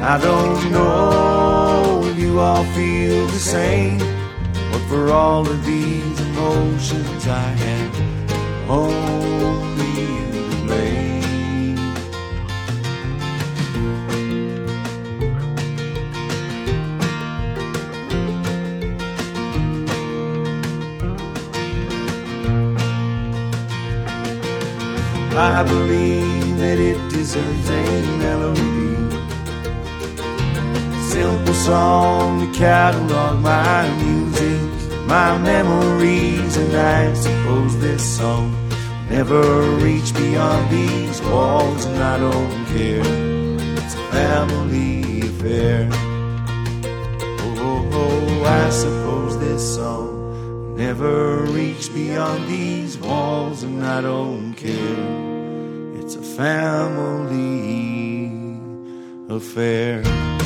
I 0.00 0.18
don't 0.18 0.70
know 0.70 2.02
if 2.06 2.18
you 2.18 2.40
all 2.40 2.64
feel 2.72 3.26
the 3.26 3.38
same, 3.38 3.98
but 4.72 4.80
for 4.88 5.12
all 5.12 5.46
of 5.46 5.66
these 5.66 6.20
emotions, 6.20 7.26
I 7.26 7.48
have 7.64 8.70
only 8.70 9.37
I 25.38 25.62
believe 25.62 26.58
that 26.58 26.80
it 26.80 26.98
deserves 27.10 27.70
a 27.70 28.02
melody. 28.18 28.96
Simple 31.08 31.54
song 31.54 32.40
to 32.40 32.58
catalog 32.58 33.38
my 33.40 33.88
music, 34.02 34.60
my 35.06 35.38
memories, 35.38 36.56
and 36.56 36.76
I 36.76 37.14
suppose 37.14 37.78
this 37.78 38.02
song 38.18 38.50
never 39.08 39.62
reached 39.76 40.16
beyond 40.16 40.70
these 40.72 41.22
walls, 41.22 41.84
and 41.84 42.02
I 42.02 42.18
don't 42.18 42.66
care. 42.74 43.02
It's 43.78 43.94
a 43.94 44.04
family 44.10 45.20
affair. 45.20 45.88
Oh, 47.42 47.54
oh, 47.68 47.90
oh 47.92 48.44
I 48.44 48.70
suppose 48.70 49.38
this 49.38 49.76
song 49.76 50.74
never 50.76 51.42
reached 51.42 51.94
beyond 51.94 52.48
these 52.48 52.98
walls, 52.98 53.62
and 53.62 53.86
I 53.86 54.00
don't 54.00 54.54
care. 54.54 55.27
Family 56.38 58.30
affair. 59.28 60.37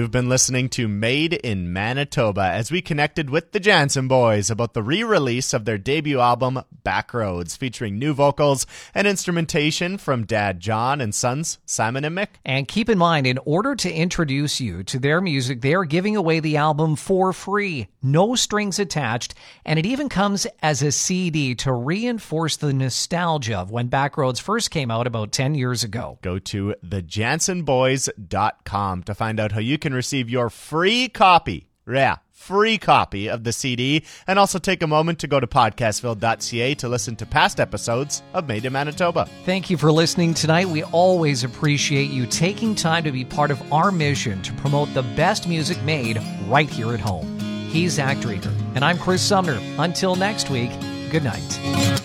You've 0.00 0.10
been 0.10 0.30
listening 0.30 0.70
to 0.70 0.88
Made 0.88 1.34
in 1.34 1.74
Manitoba 1.74 2.40
as 2.40 2.72
we 2.72 2.80
connected 2.80 3.28
with 3.28 3.52
the 3.52 3.60
Janzen 3.60 4.08
boys 4.08 4.48
about 4.48 4.72
the 4.72 4.82
re 4.82 5.04
release 5.04 5.52
of 5.52 5.66
their 5.66 5.76
debut 5.76 6.20
album, 6.20 6.62
Backroads, 6.82 7.58
featuring 7.58 7.98
new 7.98 8.14
vocals 8.14 8.64
and 8.94 9.06
instrumentation 9.06 9.98
from 9.98 10.24
Dad 10.24 10.58
John 10.58 11.02
and 11.02 11.14
sons 11.14 11.58
Simon 11.66 12.06
and 12.06 12.16
Mick. 12.16 12.28
And 12.46 12.66
keep 12.66 12.88
in 12.88 12.96
mind, 12.96 13.26
in 13.26 13.36
order 13.44 13.76
to 13.76 13.92
introduce 13.92 14.58
you 14.58 14.82
to 14.84 14.98
their 14.98 15.20
music, 15.20 15.60
they 15.60 15.74
are 15.74 15.84
giving 15.84 16.16
away 16.16 16.40
the 16.40 16.56
album 16.56 16.96
for 16.96 17.34
free, 17.34 17.88
no 18.02 18.34
strings 18.34 18.78
attached, 18.78 19.34
and 19.66 19.78
it 19.78 19.84
even 19.84 20.08
comes 20.08 20.46
as 20.62 20.80
a 20.80 20.92
CD 20.92 21.54
to 21.56 21.74
reinforce 21.74 22.56
the 22.56 22.72
nostalgia 22.72 23.58
of 23.58 23.70
when 23.70 23.90
Backroads 23.90 24.40
first 24.40 24.70
came 24.70 24.90
out 24.90 25.06
about 25.06 25.30
10 25.30 25.54
years 25.54 25.84
ago. 25.84 26.18
Go 26.22 26.38
to 26.38 26.74
thejanzenboys.com 26.82 29.02
to 29.02 29.14
find 29.14 29.38
out 29.38 29.52
how 29.52 29.60
you 29.60 29.76
can 29.90 29.96
receive 29.96 30.30
your 30.30 30.50
free 30.50 31.08
copy. 31.08 31.66
Yeah, 31.90 32.18
free 32.30 32.78
copy 32.78 33.28
of 33.28 33.42
the 33.42 33.52
CD, 33.52 34.04
and 34.28 34.38
also 34.38 34.60
take 34.60 34.82
a 34.82 34.86
moment 34.86 35.18
to 35.18 35.26
go 35.26 35.40
to 35.40 35.48
podcastville.ca 35.48 36.74
to 36.76 36.88
listen 36.88 37.16
to 37.16 37.26
past 37.26 37.58
episodes 37.58 38.22
of 38.32 38.46
Made 38.46 38.64
in 38.64 38.72
Manitoba. 38.72 39.28
Thank 39.44 39.68
you 39.68 39.76
for 39.76 39.90
listening 39.90 40.34
tonight. 40.34 40.68
We 40.68 40.84
always 40.84 41.42
appreciate 41.42 42.10
you 42.10 42.26
taking 42.26 42.76
time 42.76 43.02
to 43.02 43.10
be 43.10 43.24
part 43.24 43.50
of 43.50 43.72
our 43.72 43.90
mission 43.90 44.40
to 44.42 44.52
promote 44.54 44.94
the 44.94 45.02
best 45.02 45.48
music 45.48 45.82
made 45.82 46.22
right 46.46 46.70
here 46.70 46.94
at 46.94 47.00
home. 47.00 47.38
He's 47.68 47.94
Zach 47.94 48.18
Drieger, 48.18 48.54
and 48.76 48.84
I'm 48.84 48.98
Chris 48.98 49.22
Sumner. 49.22 49.58
Until 49.78 50.14
next 50.14 50.50
week, 50.50 50.70
good 51.10 51.24
night. 51.24 52.00